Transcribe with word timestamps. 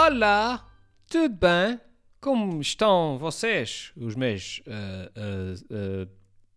Olá, 0.00 0.64
tudo 1.10 1.34
bem? 1.34 1.80
Como 2.20 2.60
estão 2.60 3.18
vocês, 3.18 3.92
os 3.96 4.14
meus 4.14 4.60
uh, 4.60 5.10
uh, 5.18 6.06
uh, 6.06 6.10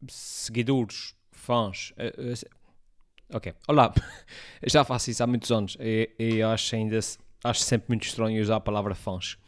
seguidores, 0.07 1.15
fãs? 1.31 1.91
ok, 3.33 3.51
olá, 3.67 3.91
já 4.63 4.83
faço 4.83 5.09
isso 5.09 5.23
há 5.23 5.27
muitos 5.27 5.51
anos 5.51 5.75
e, 5.79 6.11
e 6.19 6.43
acho 6.43 6.75
ainda 6.75 6.99
acho 7.43 7.61
sempre 7.61 7.87
muito 7.89 8.05
estranho 8.05 8.39
usar 8.39 8.57
a 8.57 8.59
palavra 8.59 8.93
fãs, 8.93 9.39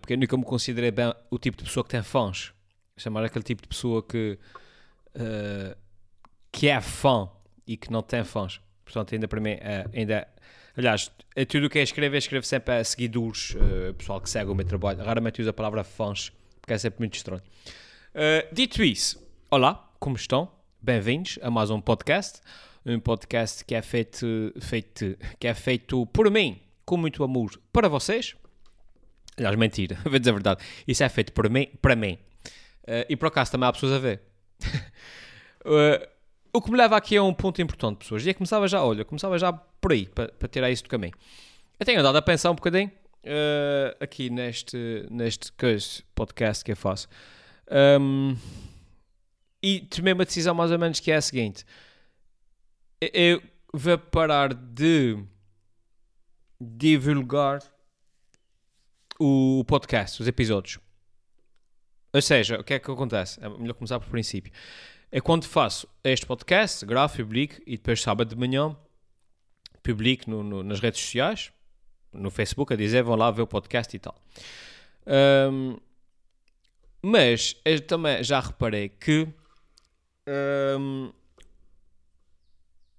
porque 0.00 0.14
eu 0.14 0.18
nunca 0.18 0.34
me 0.38 0.44
considerei 0.44 0.90
bem 0.90 1.12
o 1.30 1.38
tipo 1.38 1.58
de 1.58 1.64
pessoa 1.64 1.84
que 1.84 1.90
tem 1.90 2.02
fãs, 2.02 2.54
chamar 2.96 3.24
aquele 3.24 3.44
tipo 3.44 3.60
de 3.60 3.68
pessoa 3.68 4.02
que, 4.02 4.38
que 6.50 6.66
é 6.66 6.80
fã 6.80 7.28
e 7.66 7.76
que 7.76 7.92
não 7.92 8.02
tem 8.02 8.24
fãs. 8.24 8.58
Portanto, 8.86 9.14
ainda 9.14 9.28
para 9.28 9.40
mim, 9.40 9.58
ainda 9.92 10.26
Aliás, 10.76 11.10
é 11.34 11.46
tudo 11.46 11.68
o 11.68 11.70
que 11.70 11.78
é 11.78 11.82
escrever, 11.82 12.18
escrevo 12.18 12.44
sempre 12.44 12.74
a 12.74 12.84
seguidores, 12.84 13.54
uh, 13.54 13.94
pessoal 13.94 14.20
que 14.20 14.28
segue 14.28 14.50
o 14.50 14.54
meu 14.54 14.66
trabalho. 14.66 15.02
Raramente 15.02 15.40
uso 15.40 15.48
a 15.48 15.52
palavra 15.52 15.82
fãs, 15.82 16.30
porque 16.60 16.74
é 16.74 16.78
sempre 16.78 17.00
muito 17.00 17.14
estranho. 17.14 17.40
Uh, 18.14 18.54
dito 18.54 18.84
isso, 18.84 19.18
olá, 19.50 19.90
como 19.98 20.16
estão? 20.16 20.52
Bem-vindos 20.82 21.38
a 21.40 21.50
mais 21.50 21.70
um 21.70 21.80
podcast. 21.80 22.42
Um 22.84 23.00
podcast 23.00 23.64
que 23.64 23.74
é 23.74 23.80
feito, 23.80 24.52
feito, 24.60 25.16
que 25.40 25.48
é 25.48 25.54
feito 25.54 26.04
por 26.08 26.30
mim, 26.30 26.60
com 26.84 26.98
muito 26.98 27.24
amor, 27.24 27.58
para 27.72 27.88
vocês. 27.88 28.36
Aliás, 29.38 29.56
mentira, 29.56 29.96
vou 30.04 30.18
dizer 30.18 30.30
a 30.30 30.34
verdade. 30.34 30.64
Isso 30.86 31.02
é 31.02 31.08
feito 31.08 31.32
por 31.32 31.48
mim, 31.48 31.68
para 31.80 31.96
mim. 31.96 32.18
Uh, 32.82 33.08
e 33.08 33.16
por 33.16 33.28
acaso 33.28 33.50
também 33.50 33.66
há 33.66 33.72
pessoas 33.72 33.92
a 33.92 33.98
ver. 33.98 34.20
uh, 35.64 36.06
o 36.56 36.62
que 36.62 36.70
me 36.70 36.76
leva 36.78 36.96
aqui 36.96 37.16
a 37.16 37.22
um 37.22 37.34
ponto 37.34 37.60
importante, 37.60 37.98
pessoas. 37.98 38.24
E 38.24 38.30
é 38.30 38.32
que 38.32 38.38
começava 38.38 38.66
já, 38.66 38.82
olha, 38.82 39.04
começava 39.04 39.38
já 39.38 39.52
por 39.52 39.92
aí, 39.92 40.06
para, 40.08 40.28
para 40.28 40.48
tirar 40.48 40.70
isso 40.70 40.82
do 40.82 40.88
caminho. 40.88 41.12
Eu 41.78 41.84
tenho 41.84 42.00
andado 42.00 42.16
a 42.16 42.22
pensar 42.22 42.50
um 42.50 42.54
bocadinho 42.54 42.90
uh, 43.24 43.96
aqui 44.00 44.30
neste, 44.30 45.06
neste 45.10 45.52
podcast 46.14 46.64
que 46.64 46.72
eu 46.72 46.76
faço. 46.76 47.08
Um, 48.00 48.34
e 49.62 49.80
tomei 49.80 50.14
uma 50.14 50.24
decisão 50.24 50.54
mais 50.54 50.70
ou 50.70 50.78
menos 50.78 50.98
que 50.98 51.10
é 51.10 51.16
a 51.16 51.20
seguinte. 51.20 51.62
Eu 53.00 53.42
vou 53.70 53.98
parar 53.98 54.54
de 54.54 55.22
divulgar 56.58 57.60
o 59.20 59.62
podcast, 59.66 60.22
os 60.22 60.28
episódios. 60.28 60.78
Ou 62.14 62.22
seja, 62.22 62.58
o 62.58 62.64
que 62.64 62.72
é 62.72 62.78
que 62.78 62.90
acontece? 62.90 63.38
É 63.44 63.48
melhor 63.50 63.74
começar 63.74 64.00
por 64.00 64.08
princípio 64.08 64.50
é 65.16 65.20
quando 65.22 65.46
faço 65.46 65.88
este 66.04 66.26
podcast, 66.26 66.84
gravo, 66.84 67.16
publico 67.16 67.62
e 67.66 67.78
depois 67.78 68.02
sábado 68.02 68.28
de 68.28 68.36
manhã 68.36 68.76
publico 69.82 70.28
no, 70.30 70.42
no, 70.42 70.62
nas 70.62 70.78
redes 70.78 71.00
sociais, 71.00 71.50
no 72.12 72.30
Facebook, 72.30 72.74
a 72.74 72.76
dizer 72.76 73.02
vão 73.02 73.16
lá 73.16 73.30
ver 73.30 73.40
o 73.40 73.46
podcast 73.46 73.96
e 73.96 73.98
tal. 73.98 74.14
Um, 75.50 75.78
mas 77.00 77.56
eu 77.64 77.80
também 77.80 78.22
já 78.22 78.40
reparei 78.40 78.90
que 78.90 79.26
um, 80.78 81.10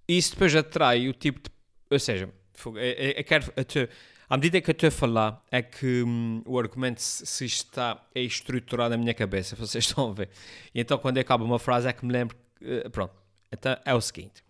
isso 0.07 0.31
depois 0.31 0.55
atrai 0.55 1.07
o 1.07 1.13
tipo 1.13 1.39
de. 1.39 1.51
Ou 1.91 1.99
seja, 1.99 2.33
eu, 2.65 2.75
eu 2.75 3.23
quero, 3.23 3.53
eu 3.55 3.89
à 4.29 4.35
medida 4.35 4.59
que 4.59 4.69
eu 4.69 4.73
estou 4.73 4.87
a 4.87 4.91
falar, 4.91 5.43
é 5.49 5.61
que 5.61 6.03
hum, 6.03 6.41
o 6.45 6.59
argumento 6.59 7.01
se 7.01 7.45
está 7.45 8.01
a 8.13 8.19
estruturar 8.19 8.89
na 8.89 8.97
minha 8.97 9.13
cabeça, 9.13 9.55
vocês 9.57 9.85
estão 9.85 10.09
a 10.09 10.13
ver. 10.13 10.29
E 10.73 10.81
então, 10.81 10.97
quando 10.97 11.17
acaba 11.17 11.43
uma 11.43 11.59
frase, 11.59 11.87
é 11.87 11.93
que 11.93 12.05
me 12.05 12.11
lembro. 12.11 12.35
Uh, 12.61 12.89
pronto, 12.89 13.13
então 13.51 13.77
é 13.85 13.93
o 13.93 14.01
seguinte. 14.01 14.43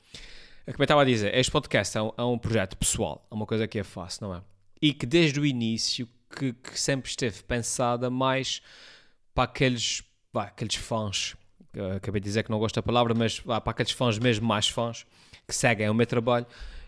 É 0.66 0.72
como 0.72 0.82
eu 0.82 0.86
estava 0.86 1.02
a 1.02 1.06
dizer, 1.06 1.34
este 1.36 1.52
podcast 1.52 1.98
é 1.98 2.02
um, 2.02 2.12
é 2.18 2.24
um, 2.24 2.38
projeto 2.38 2.76
pessoal, 2.76 3.26
é 3.32 3.34
uma 3.34 3.46
coisa 3.46 3.68
que 3.68 3.80
eu 3.80 3.86
faço, 3.86 4.24
não 4.24 4.36
é? 4.36 4.42
E 4.82 4.94
que 4.94 5.06
desde 5.06 5.40
o 5.40 5.46
início, 5.46 6.10
que, 6.30 6.52
que 6.54 6.80
sempre 6.80 7.10
esteve 7.10 7.42
pensada 7.44 8.10
mais 8.10 8.62
para 9.34 9.46
aqueles, 9.46 10.04
pá, 10.32 10.44
aqueles 10.44 10.76
fãs, 10.76 11.36
acabei 11.96 12.20
de 12.20 12.26
dizer 12.26 12.44
que 12.44 12.52
não 12.52 12.60
gosto 12.60 12.76
da 12.76 12.84
palavra, 12.84 13.14
mas 13.14 13.40
para 13.40 13.62
aqueles 13.66 13.92
fãs 13.92 14.20
mesmo 14.20 14.46
mais 14.46 14.68
fãs, 14.68 15.06
que 15.48 15.56
seguem 15.56 15.90
o 15.90 15.94
meu 15.94 16.08
trabalho 16.08 16.48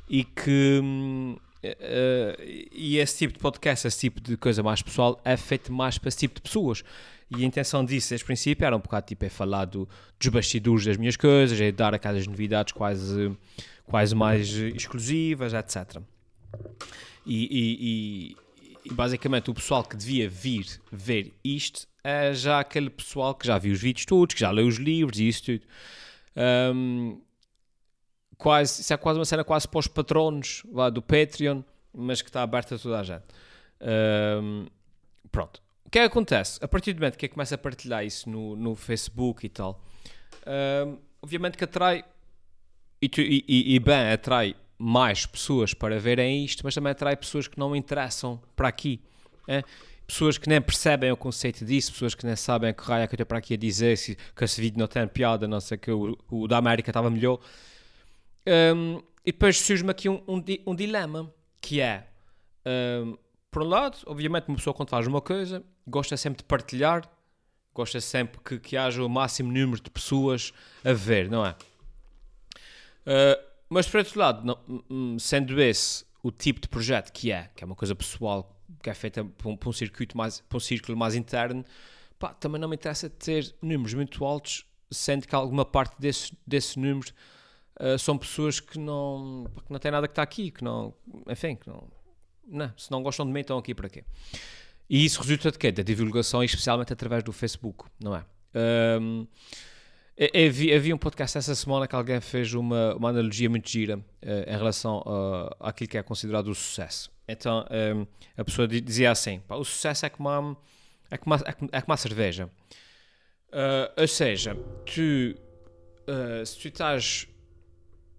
e 0.10 0.24
que. 0.24 0.82
Hum, 0.84 1.38
Uh, 1.64 2.42
e 2.72 2.98
esse 2.98 3.18
tipo 3.18 3.34
de 3.34 3.40
podcast, 3.40 3.86
esse 3.86 4.00
tipo 4.00 4.22
de 4.22 4.38
coisa 4.38 4.64
mais 4.64 4.82
pessoal, 4.82 5.20
é 5.26 5.36
feito 5.36 5.74
mais 5.74 5.98
para 5.98 6.08
esse 6.08 6.18
tipo 6.18 6.36
de 6.36 6.42
pessoas. 6.42 6.84
E 7.30 7.44
a 7.44 7.46
intenção 7.46 7.86
disso, 7.86 8.10
desde 8.10 8.24
o 8.24 8.26
princípio, 8.26 8.66
era 8.66 8.76
um 8.76 8.80
bocado 8.80 9.06
tipo 9.06 9.24
é 9.26 9.30
falar 9.30 9.66
do, 9.66 9.88
dos 10.18 10.30
bastidores 10.30 10.86
das 10.86 10.98
minhas 10.98 11.16
coisas, 11.16 11.60
é 11.60 11.72
dar 11.72 11.94
aquelas 11.94 12.26
novidades 12.26 12.74
quase, 12.74 13.38
quase 13.86 14.16
mais 14.16 14.50
exclusivas, 14.50 15.54
etc. 15.54 16.02
E, 17.26 17.44
e, 17.46 17.78
e, 17.80 18.38
e, 18.86 18.94
basicamente 18.94 19.52
o 19.52 19.54
pessoal 19.54 19.84
que 19.84 19.96
devia 19.96 20.28
vir 20.28 20.66
ver 20.92 21.34
isto 21.44 21.88
é 22.04 22.34
já 22.34 22.60
aquele 22.60 22.90
pessoal 22.90 23.36
que 23.36 23.46
já 23.46 23.58
viu 23.60 23.74
os 23.74 23.82
vídeos 23.82 24.06
todos, 24.06 24.34
que 24.34 24.42
já 24.42 24.50
leu 24.50 24.66
os 24.66 24.78
livros 24.78 25.20
e 25.20 25.28
isso 25.28 25.44
tudo. 25.44 25.62
Um, 26.74 27.22
quase, 28.40 28.82
isso 28.82 28.94
é 28.94 28.98
quase 28.98 29.20
uma 29.20 29.26
cena 29.26 29.44
quase 29.44 29.68
para 29.68 29.80
os 29.80 29.88
patronos 29.88 30.64
lá, 30.72 30.90
do 30.90 31.02
Patreon, 31.02 31.62
mas 31.94 32.22
que 32.22 32.30
está 32.30 32.42
aberta 32.42 32.76
a 32.76 32.80
toda 32.80 33.00
a 33.00 33.04
gente. 33.04 33.26
Um, 34.42 34.66
pronto. 35.30 35.62
O 35.86 35.90
que 35.90 36.00
é 36.00 36.02
que 36.04 36.08
acontece? 36.08 36.58
A 36.64 36.68
partir 36.68 36.94
do 36.94 37.00
momento 37.00 37.18
que 37.18 37.26
eu 37.26 37.30
começo 37.30 37.54
a 37.54 37.58
partilhar 37.58 38.06
isso 38.06 38.30
no, 38.30 38.56
no 38.56 38.76
Facebook 38.76 39.46
e 39.46 39.50
tal, 39.50 39.84
um, 40.88 40.98
obviamente 41.22 41.58
que 41.58 41.66
atrai, 41.66 42.06
e, 43.02 43.12
e, 43.18 43.76
e, 43.76 43.80
bem, 43.80 44.12
atrai 44.12 44.56
mais 44.78 45.26
pessoas 45.26 45.74
para 45.74 46.00
verem 46.00 46.46
isto, 46.46 46.62
mas 46.64 46.74
também 46.74 46.92
atrai 46.92 47.18
pessoas 47.18 47.46
que 47.46 47.60
não 47.60 47.76
interessam 47.76 48.42
para 48.56 48.70
aqui. 48.70 49.02
É? 49.48 49.64
Pessoas 50.08 50.38
que 50.38 50.48
nem 50.48 50.62
percebem 50.62 51.12
o 51.12 51.18
conceito 51.18 51.66
disso, 51.66 51.92
pessoas 51.92 52.16
que 52.16 52.26
nem 52.26 52.36
sabem 52.38 52.74
que 52.74 52.84
raio 52.84 53.04
é 53.04 53.08
que 53.08 53.14
eu 53.14 53.18
estou 53.18 53.26
para 53.26 53.40
aqui 53.40 53.56
a 53.56 53.58
dizer, 53.58 53.98
se, 53.98 54.16
que 54.16 54.44
esse 54.46 54.62
vídeo 54.62 54.80
não 54.80 54.88
tem 54.88 55.06
piada, 55.08 55.46
não 55.46 55.60
sei 55.60 55.78
que 55.78 55.92
o, 55.92 56.18
o 56.30 56.48
da 56.48 56.58
América 56.58 56.90
estava 56.90 57.10
melhor. 57.10 57.40
Um, 58.48 59.02
e 59.26 59.32
depois 59.32 59.60
surge-me 59.60 59.92
aqui 59.92 60.10
um, 60.10 60.24
um, 60.28 60.44
um, 60.68 60.76
dilema, 60.76 61.32
que 61.62 61.82
é, 61.82 62.08
por 63.52 63.64
um 63.64 63.68
lado, 63.68 63.98
obviamente 64.06 64.48
uma 64.48 64.58
pessoa 64.58 64.74
quando 64.74 64.90
faz 64.90 65.06
uma 65.06 65.22
coisa, 65.22 65.64
gosta 65.88 66.16
sempre 66.18 66.38
de 66.38 66.44
partilhar, 66.46 67.10
gosta 67.74 68.00
sempre 68.02 68.40
que, 68.44 68.60
que 68.60 68.78
haja 68.78 69.04
o 69.04 69.10
máximo 69.10 69.52
número 69.52 69.82
de 69.82 69.90
pessoas 69.90 70.54
a 70.84 70.94
ver, 70.94 71.30
não 71.30 71.46
é? 71.46 71.56
Uh, 73.06 73.50
mas 73.70 73.88
por 73.88 73.98
outro 73.98 74.20
lado, 74.20 74.46
não, 74.46 74.60
hum, 74.68 74.84
hum, 74.90 75.20
sendo 75.20 75.62
esse 75.62 76.06
o 76.22 76.32
tipo 76.32 76.60
de 76.60 76.68
projeto 76.68 77.12
que 77.12 77.32
é, 77.32 77.50
que 77.56 77.64
é 77.64 77.66
uma 77.66 77.76
coisa 77.76 77.96
pessoal, 77.96 78.58
que 78.84 78.90
é 78.90 78.94
feita 78.94 79.24
para 79.24 79.50
um, 79.50 79.56
para 79.56 79.70
um 79.70 79.74
circuito 79.74 80.18
mais, 80.18 80.42
para 80.42 80.58
um 80.58 80.60
círculo 80.60 80.98
mais 80.98 81.16
interno, 81.16 81.64
pá, 82.18 82.34
também 82.34 82.60
não 82.60 82.68
me 82.68 82.76
interessa 82.76 83.10
ter 83.10 83.54
números 83.62 83.94
muito 83.94 84.26
altos, 84.26 84.66
sendo 84.92 85.28
que 85.28 85.34
alguma 85.34 85.64
parte 85.64 85.96
desses, 86.00 86.32
desses 86.46 86.76
números 86.76 87.14
uh, 87.80 87.98
são 87.98 88.18
pessoas 88.18 88.60
que 88.60 88.78
não, 88.78 89.46
que 89.66 89.72
não 89.72 89.80
têm 89.80 89.92
nada 89.92 90.08
que 90.08 90.12
estar 90.12 90.24
aqui, 90.24 90.52
que 90.52 90.64
não, 90.64 90.94
enfim, 91.28 91.56
que 91.56 91.68
não, 91.68 91.88
não, 92.48 92.74
se 92.78 92.90
não 92.92 93.04
gostam 93.04 93.26
de 93.26 93.32
mim, 93.32 93.42
estão 93.42 93.58
aqui 93.58 93.74
para 93.76 93.90
quê? 93.90 94.04
E 94.90 95.06
isso 95.06 95.22
resulta 95.22 95.52
de 95.52 95.58
quê? 95.58 95.72
Da 95.72 95.84
divulgação, 95.84 96.44
especialmente 96.44 96.92
através 96.94 97.24
do 97.24 97.32
Facebook, 97.32 97.86
não 98.00 98.16
é? 98.16 98.26
Um, 99.00 99.28
havia, 100.18 100.76
havia 100.76 100.96
um 100.96 100.98
podcast 100.98 101.38
essa 101.38 101.54
semana 101.54 101.88
que 101.88 101.96
alguém 101.96 102.20
fez 102.20 102.54
uma, 102.54 102.96
uma 102.96 103.10
analogia 103.10 103.50
muito 103.50 103.70
gira 103.70 103.98
uh, 103.98 104.04
em 104.48 104.58
relação 104.58 105.04
uh, 105.06 105.56
àquilo 105.60 105.90
que 105.90 105.98
é 105.98 106.04
considerado 106.04 106.48
o 106.48 106.56
sucesso. 106.56 107.12
Então 107.28 107.64
a 108.36 108.44
pessoa 108.44 108.68
dizia 108.68 109.12
assim: 109.12 109.40
o 109.48 109.64
sucesso 109.64 110.04
é 110.04 110.10
como 110.10 110.30
uma, 110.30 110.58
é 111.12 111.18
como 111.18 111.36
é 111.36 111.54
como, 111.54 111.70
é 111.72 111.82
como 111.82 111.92
uma 111.92 111.98
cerveja. 111.98 112.50
Uh, 113.50 114.02
ou 114.02 114.08
seja, 114.08 114.56
tu, 114.86 115.36
uh, 116.08 116.46
se 116.46 116.60
tu 116.60 116.68
estás 116.68 117.28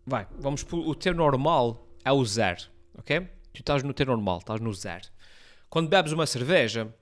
vai, 0.06 0.26
vamos 0.38 0.62
por, 0.62 0.78
o 0.78 0.94
ter 0.94 1.14
normal 1.14 1.86
é 2.04 2.12
o 2.12 2.24
zero, 2.24 2.62
ok? 2.98 3.20
Tu 3.52 3.60
estás 3.60 3.82
no 3.82 3.92
ter 3.92 4.06
normal, 4.06 4.38
estás 4.38 4.60
no 4.60 4.72
zero. 4.72 5.08
Quando 5.68 5.88
bebes 5.88 6.12
uma 6.12 6.26
cerveja, 6.26 6.92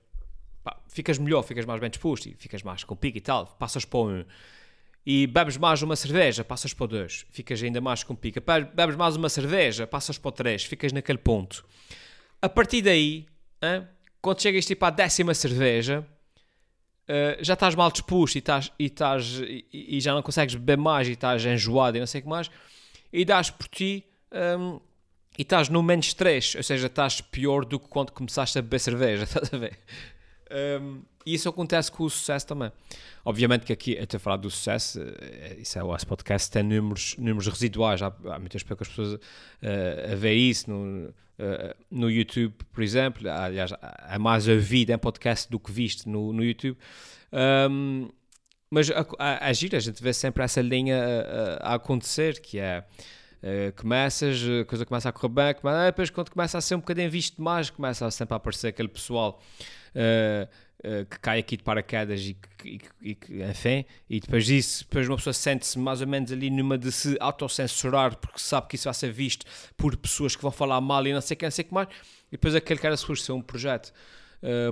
pá, 0.63 0.79
ficas 0.87 1.17
melhor, 1.17 1.43
ficas 1.43 1.65
mais 1.65 1.79
bem 1.79 1.89
disposto 1.89 2.29
ficas 2.37 2.63
mais 2.63 2.83
com 2.83 2.95
pico 2.95 3.17
e 3.17 3.21
tal, 3.21 3.45
passas 3.45 3.85
para 3.85 3.99
um. 3.99 4.25
E 5.05 5.25
bebes 5.25 5.57
mais 5.57 5.81
uma 5.81 5.95
cerveja, 5.95 6.43
passas 6.43 6.73
para 6.73 6.87
dois, 6.87 7.25
ficas 7.31 7.63
ainda 7.63 7.81
mais 7.81 8.03
com 8.03 8.15
pica. 8.15 8.41
Bebes 8.75 8.95
mais 8.95 9.15
uma 9.15 9.29
cerveja, 9.29 9.87
passas 9.87 10.17
para 10.17 10.31
três, 10.31 10.63
ficas 10.63 10.91
naquele 10.91 11.17
ponto. 11.17 11.65
A 12.41 12.49
partir 12.49 12.81
daí, 12.81 13.25
hein, 13.61 13.87
quando 14.21 14.41
chegas 14.41 14.65
tipo 14.65 14.85
à 14.85 14.89
décima 14.89 15.33
cerveja, 15.33 16.05
uh, 17.07 17.43
já 17.43 17.53
estás 17.53 17.73
mal 17.75 17.91
disposto 17.91 18.35
e, 18.35 18.39
estás, 18.39 18.71
e, 18.77 18.85
estás, 18.85 19.39
e, 19.41 19.65
e, 19.97 20.01
já 20.01 20.13
não 20.13 20.21
consegues 20.21 20.55
beber 20.55 20.77
mais 20.77 21.07
e 21.07 21.13
estás 21.13 21.43
enjoado 21.45 21.97
e 21.97 21.99
não 21.99 22.07
sei 22.07 22.19
o 22.19 22.23
que 22.23 22.29
mais 22.29 22.51
e 23.11 23.25
dás 23.25 23.49
por 23.49 23.67
ti 23.67 24.05
um, 24.31 24.79
e 25.37 25.41
estás 25.41 25.69
no 25.69 25.81
menos 25.81 26.13
3, 26.13 26.55
ou 26.55 26.63
seja, 26.63 26.87
estás 26.87 27.21
pior 27.21 27.63
do 27.63 27.79
que 27.79 27.87
quando 27.87 28.11
começaste 28.11 28.59
a 28.59 28.61
beber 28.61 28.79
cerveja, 28.79 29.23
estás 29.25 29.53
a 29.53 29.57
ver? 29.57 29.79
Um, 30.81 31.01
e 31.25 31.35
isso 31.35 31.47
acontece 31.47 31.91
com 31.91 32.03
o 32.03 32.09
sucesso 32.09 32.47
também. 32.47 32.71
Obviamente 33.23 33.65
que 33.65 33.73
aqui, 33.73 33.97
até 33.97 34.17
falar 34.17 34.37
do 34.37 34.49
sucesso, 34.49 34.99
eh, 34.99 35.57
isso 35.59 35.77
é 35.77 35.83
o 35.83 35.87
nosso 35.87 36.07
podcast, 36.07 36.49
tem 36.49 36.63
números, 36.63 37.15
números 37.17 37.47
residuais. 37.47 38.01
Há, 38.01 38.07
há 38.07 38.39
muitas 38.39 38.63
poucas 38.63 38.87
pessoas 38.87 39.13
uh, 39.13 39.19
a 40.11 40.15
ver 40.15 40.33
isso 40.33 40.71
no, 40.71 41.09
uh, 41.09 41.13
no 41.91 42.09
YouTube, 42.09 42.55
por 42.71 42.81
exemplo. 42.81 43.29
Aliás, 43.29 43.71
há 43.79 44.17
mais 44.17 44.47
ouvido 44.47 44.89
em 44.91 44.97
podcast 44.97 45.49
do 45.49 45.59
que 45.59 45.71
visto 45.71 46.09
no, 46.09 46.33
no 46.33 46.43
YouTube. 46.43 46.77
Um, 47.31 48.09
mas 48.71 48.89
a, 48.91 49.05
a, 49.17 49.47
a 49.47 49.53
gira, 49.53 49.77
a 49.77 49.81
gente 49.81 50.01
vê 50.01 50.13
sempre 50.13 50.43
essa 50.43 50.61
linha 50.61 50.97
a, 51.61 51.71
a 51.71 51.73
acontecer, 51.75 52.39
que 52.39 52.59
é 52.59 52.83
Uh, 53.41 53.71
começas, 53.79 54.37
a 54.43 54.65
coisa 54.65 54.85
começa 54.85 55.07
a 55.07 55.13
correr 55.13 55.29
bem, 55.29 55.53
começa, 55.53 55.85
depois 55.85 56.09
quando 56.09 56.29
começa 56.29 56.57
a 56.57 56.61
ser 56.61 56.75
um 56.75 56.79
bocadinho 56.79 57.09
visto 57.09 57.41
mais, 57.41 57.69
começa 57.69 58.11
sempre 58.11 58.33
a 58.33 58.35
aparecer 58.35 58.67
aquele 58.67 58.89
pessoal 58.89 59.41
uh, 59.95 61.05
que 61.09 61.19
cai 61.19 61.39
aqui 61.39 61.55
de 61.55 61.63
paraquedas 61.63 62.19
e 62.21 62.33
que, 62.33 62.81
e, 63.01 63.17
e, 63.29 63.43
enfim, 63.43 63.85
e 64.09 64.19
depois 64.19 64.45
disso, 64.45 64.83
depois 64.83 65.07
uma 65.07 65.15
pessoa 65.15 65.33
sente-se 65.33 65.79
mais 65.79 66.01
ou 66.01 66.07
menos 66.07 66.33
ali 66.33 66.49
numa 66.49 66.77
de 66.77 66.91
se 66.91 67.15
autocensurar 67.19 68.17
porque 68.17 68.39
sabe 68.39 68.67
que 68.67 68.75
isso 68.75 68.85
vai 68.85 68.93
ser 68.93 69.11
visto 69.11 69.45
por 69.77 69.95
pessoas 69.95 70.35
que 70.35 70.41
vão 70.41 70.51
falar 70.51 70.81
mal 70.81 71.07
e 71.07 71.13
não 71.13 71.21
sei 71.21 71.37
quem, 71.37 71.47
não 71.47 71.51
sei 71.51 71.63
que 71.63 71.73
mais, 71.73 71.87
e 72.27 72.31
depois 72.31 72.53
aquele 72.55 72.79
cara 72.79 72.97
surge 72.97 73.23
ser 73.23 73.31
um 73.31 73.41
projeto 73.41 73.93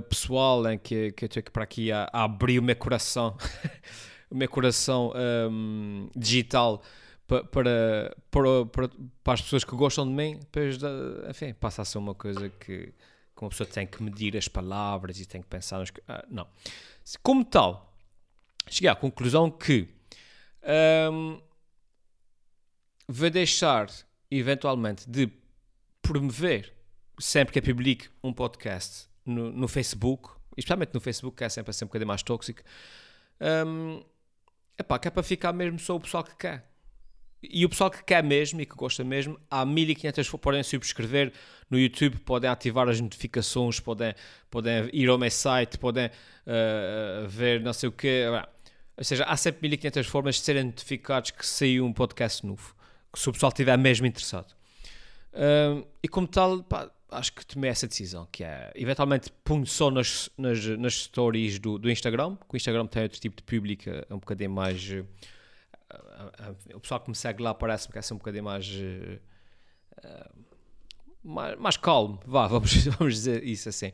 pessoal 0.08 0.66
em 0.70 0.78
que, 0.78 1.12
que 1.12 1.24
eu 1.24 1.28
tenho 1.28 1.44
que 1.44 1.50
para 1.50 1.64
aqui 1.64 1.92
a, 1.92 2.08
a 2.12 2.24
abrir 2.24 2.58
o 2.58 2.62
meu 2.62 2.76
coração, 2.76 3.36
o 4.30 4.34
meu 4.34 4.48
coração 4.48 5.12
um, 5.50 6.08
digital 6.16 6.82
para, 7.26 7.44
para, 7.44 8.16
para, 8.30 8.88
para, 9.22 9.34
as 9.34 9.42
pessoas 9.42 9.62
que 9.62 9.76
gostam 9.76 10.06
de 10.06 10.12
mim, 10.12 10.38
depois, 10.38 10.78
enfim, 11.28 11.52
passa 11.52 11.82
a 11.82 11.84
ser 11.84 11.98
uma 11.98 12.14
coisa 12.14 12.48
que, 12.48 12.86
que 13.36 13.42
uma 13.42 13.50
pessoa 13.50 13.68
tem 13.68 13.86
que 13.86 14.02
medir 14.02 14.36
as 14.36 14.48
palavras 14.48 15.20
e 15.20 15.26
tem 15.26 15.42
que 15.42 15.48
pensar. 15.48 15.84
Ah, 16.08 16.24
não. 16.30 16.46
Como 17.22 17.44
tal, 17.44 17.94
cheguei 18.66 18.88
à 18.88 18.96
conclusão 18.96 19.50
que 19.50 19.88
um, 21.12 21.38
vou 23.06 23.30
deixar, 23.30 23.90
eventualmente, 24.30 25.08
de 25.08 25.30
promover 26.00 26.74
sempre 27.18 27.52
que 27.52 27.58
eu 27.58 27.74
publique 27.74 28.08
um 28.22 28.32
podcast 28.32 29.06
no, 29.30 29.52
no 29.52 29.68
Facebook, 29.68 30.30
especialmente 30.56 30.94
no 30.94 31.00
Facebook, 31.00 31.36
que 31.36 31.44
é 31.44 31.48
sempre, 31.48 31.72
sempre 31.72 31.86
um 31.86 31.88
bocadinho 31.88 32.08
mais 32.08 32.22
tóxico. 32.22 32.62
Um, 33.40 34.02
epá, 34.78 34.98
que 34.98 35.08
é 35.08 35.10
para 35.10 35.22
ficar 35.22 35.52
mesmo 35.52 35.78
só 35.78 35.96
o 35.96 36.00
pessoal 36.00 36.24
que 36.24 36.36
quer. 36.36 36.68
E 37.40 37.64
o 37.64 37.68
pessoal 37.68 37.88
que 37.88 38.02
quer 38.02 38.22
mesmo 38.22 38.60
e 38.60 38.66
que 38.66 38.74
gosta 38.74 39.04
mesmo, 39.04 39.38
há 39.48 39.64
1500 39.64 40.28
podem 40.40 40.62
subscrever 40.62 41.32
no 41.70 41.78
YouTube, 41.78 42.18
podem 42.18 42.50
ativar 42.50 42.88
as 42.88 43.00
notificações, 43.00 43.78
podem, 43.78 44.12
podem 44.50 44.90
ir 44.92 45.08
ao 45.08 45.16
meu 45.16 45.30
site, 45.30 45.78
podem 45.78 46.06
uh, 46.06 47.28
ver 47.28 47.60
não 47.60 47.72
sei 47.72 47.88
o 47.88 47.92
quê. 47.92 48.24
Ou 48.96 49.04
seja, 49.04 49.22
há 49.24 49.36
sempre 49.36 49.62
1500 49.62 50.06
formas 50.08 50.34
de 50.34 50.40
serem 50.40 50.64
notificados 50.64 51.30
que 51.30 51.46
saiu 51.46 51.86
um 51.86 51.92
podcast 51.92 52.44
novo, 52.44 52.74
que 53.12 53.20
se 53.20 53.28
o 53.28 53.32
pessoal 53.32 53.50
estiver 53.50 53.78
mesmo 53.78 54.06
interessado. 54.06 54.52
Uh, 55.32 55.86
e 56.02 56.08
como 56.08 56.26
tal, 56.26 56.64
pá, 56.64 56.90
acho 57.10 57.32
que 57.32 57.44
tomei 57.46 57.70
essa 57.70 57.86
decisão, 57.86 58.26
que 58.30 58.44
é, 58.44 58.72
eventualmente, 58.74 59.30
ponho 59.44 59.66
só 59.66 59.90
nas, 59.90 60.30
nas, 60.36 60.64
nas 60.78 60.94
stories 60.94 61.58
do, 61.58 61.78
do 61.78 61.90
Instagram, 61.90 62.36
que 62.36 62.54
o 62.54 62.56
Instagram 62.56 62.86
tem 62.86 63.02
outro 63.04 63.20
tipo 63.20 63.36
de 63.36 63.42
público, 63.42 63.88
é 63.88 64.14
um 64.14 64.18
bocadinho 64.18 64.50
mais 64.50 64.90
o 66.74 66.80
pessoal 66.80 67.00
que 67.00 67.08
me 67.08 67.16
segue 67.16 67.42
lá 67.42 67.54
parece-me 67.54 67.92
que 67.92 67.98
é 67.98 68.02
ser 68.02 68.14
um 68.14 68.18
bocadinho 68.18 68.44
mais, 68.44 68.68
mais, 71.22 71.58
mais, 71.58 71.76
calmo, 71.76 72.20
vá, 72.26 72.46
vamos, 72.48 72.84
vamos 72.86 73.14
dizer 73.14 73.42
isso 73.44 73.68
assim. 73.68 73.92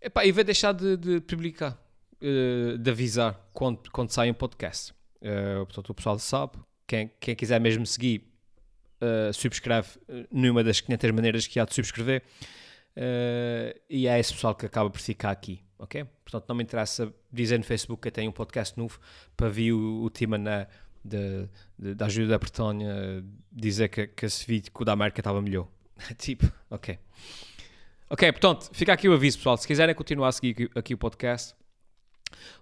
E 0.00 0.32
vai 0.32 0.44
deixar 0.44 0.72
de, 0.72 0.96
de 0.96 1.20
publicar, 1.20 1.78
de 2.20 2.90
avisar 2.90 3.40
quando, 3.52 3.90
quando 3.90 4.10
sai 4.10 4.30
um 4.30 4.34
podcast. 4.34 4.92
Portanto, 5.66 5.90
o 5.90 5.94
pessoal 5.94 6.18
sabe. 6.18 6.58
Quem, 6.86 7.10
quem 7.20 7.34
quiser 7.34 7.60
mesmo 7.60 7.86
seguir, 7.86 8.31
subscreve 9.32 9.88
numa 10.30 10.62
das 10.62 10.80
500 10.80 11.10
maneiras 11.10 11.46
que 11.46 11.58
há 11.58 11.64
de 11.64 11.74
subscrever. 11.74 12.22
e 13.88 14.06
é 14.06 14.18
esse 14.18 14.32
pessoal 14.32 14.54
que 14.54 14.66
acaba 14.66 14.90
por 14.90 15.00
ficar 15.00 15.30
aqui, 15.30 15.60
ok? 15.78 16.04
Portanto, 16.24 16.48
não 16.48 16.56
me 16.56 16.62
interessa 16.62 17.12
dizer 17.32 17.58
no 17.58 17.64
Facebook 17.64 18.02
que 18.02 18.10
tenho 18.10 18.30
um 18.30 18.32
podcast 18.32 18.78
novo 18.78 18.98
para 19.36 19.48
vir 19.48 19.72
o, 19.72 20.02
o 20.02 20.10
tema 20.10 20.38
na, 20.38 20.66
de, 21.04 21.48
de, 21.78 21.94
da 21.94 22.06
ajuda 22.06 22.28
da 22.28 22.38
Bretonha 22.38 23.24
dizer 23.50 23.88
que, 23.88 24.06
que 24.06 24.26
esse 24.26 24.46
vídeo 24.46 24.70
com 24.72 24.82
o 24.82 24.86
da 24.86 24.92
América 24.92 25.20
estava 25.20 25.40
melhor. 25.42 25.68
tipo, 26.18 26.50
ok. 26.70 26.98
Ok, 28.08 28.30
portanto, 28.32 28.70
fica 28.72 28.92
aqui 28.92 29.08
o 29.08 29.14
aviso, 29.14 29.38
pessoal. 29.38 29.56
Se 29.56 29.66
quiserem 29.66 29.94
continuar 29.94 30.28
a 30.28 30.32
seguir 30.32 30.50
aqui, 30.50 30.70
aqui 30.74 30.94
o 30.94 30.98
podcast, 30.98 31.54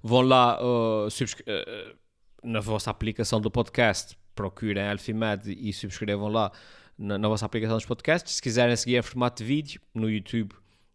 vão 0.03 0.21
lá 0.21 0.61
uh, 0.63 1.09
uh, 1.09 1.97
na 2.43 2.61
vossa 2.61 2.91
aplicação 2.91 3.41
do 3.41 3.51
podcast, 3.51 4.17
procurem 4.35 4.89
Alfimed 4.89 5.51
e 5.51 5.73
subscrevam 5.73 6.29
lá 6.29 6.53
na, 6.99 7.19
na, 7.19 7.29
vossa 7.29 7.47
aplicação 7.47 7.77
dos 7.77 7.87
podcasts. 7.87 8.35
Se 8.35 8.43
quiserem 8.43 8.75
seguir 8.77 8.97
em 8.97 9.03
formato 9.03 9.43
de 9.43 9.49
vídeo 9.49 9.81
no 9.95 10.11
YouTube, 10.11 10.53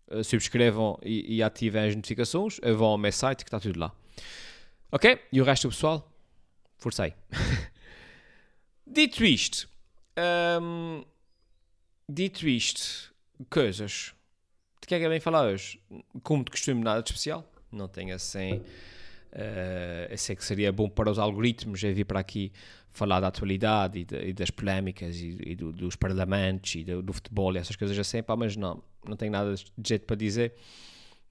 uh, 0.08 0.24
subscrevam 0.24 1.00
e, 1.04 1.38
e, 1.38 1.44
ativem 1.44 1.84
as 1.84 1.96
notificações. 1.96 2.60
Vão 2.64 2.88
ao 2.88 2.98
meu 2.98 3.12
site 3.12 3.44
que 3.44 3.50
está 3.50 3.60
tudo 3.60 3.80
lá. 3.80 3.92
Ok? 4.92 5.20
E 5.32 5.42
o 5.42 5.44
resto 5.44 5.68
do 5.68 5.72
pessoal, 5.72 6.12
Forcei. 6.78 7.14
dito 8.86 9.24
isto, 9.24 9.68
hum, 10.62 11.04
dito 12.08 12.48
isto, 12.48 13.14
coisas. 13.50 14.14
De 14.82 14.88
que 14.88 14.96
é 14.96 15.00
que 15.00 15.06
é 15.06 15.10
bem 15.10 15.20
falar 15.20 15.46
hoje? 15.48 15.82
Como 16.22 16.44
de 16.44 16.52
costume, 16.52 16.84
nada 16.84 17.02
de 17.02 17.10
especial. 17.10 17.50
Não 17.72 17.88
tenho 17.88 18.14
assim. 18.14 18.62
Uh, 19.34 20.08
eu 20.10 20.18
sei 20.18 20.36
que 20.36 20.46
seria 20.46 20.72
bom 20.72 20.88
para 20.88 21.10
os 21.10 21.18
algoritmos 21.18 21.84
eu 21.84 21.94
vir 21.94 22.06
para 22.06 22.20
aqui 22.20 22.54
falar 22.96 23.20
da 23.20 23.28
atualidade 23.28 24.00
e, 24.00 24.06
de, 24.06 24.30
e 24.30 24.34
das 24.34 24.50
polémicas 24.50 25.18
e, 25.18 25.38
e 25.46 25.56
do, 25.56 25.72
dos 25.72 25.96
parlamentos 25.96 26.76
e 26.76 26.84
do, 26.84 27.02
do, 27.02 27.14
futebol 27.14 27.54
e 27.56 27.60
essas 27.60 27.76
coisas 27.76 27.98
assim, 27.98 28.24
pá, 28.24 28.36
mas 28.36 28.56
não, 28.56 28.82
não 29.08 29.16
tenho 29.16 29.32
nada 29.32 29.54
de 29.54 29.88
jeito 29.88 30.06
para 30.06 30.16
dizer. 30.16 30.54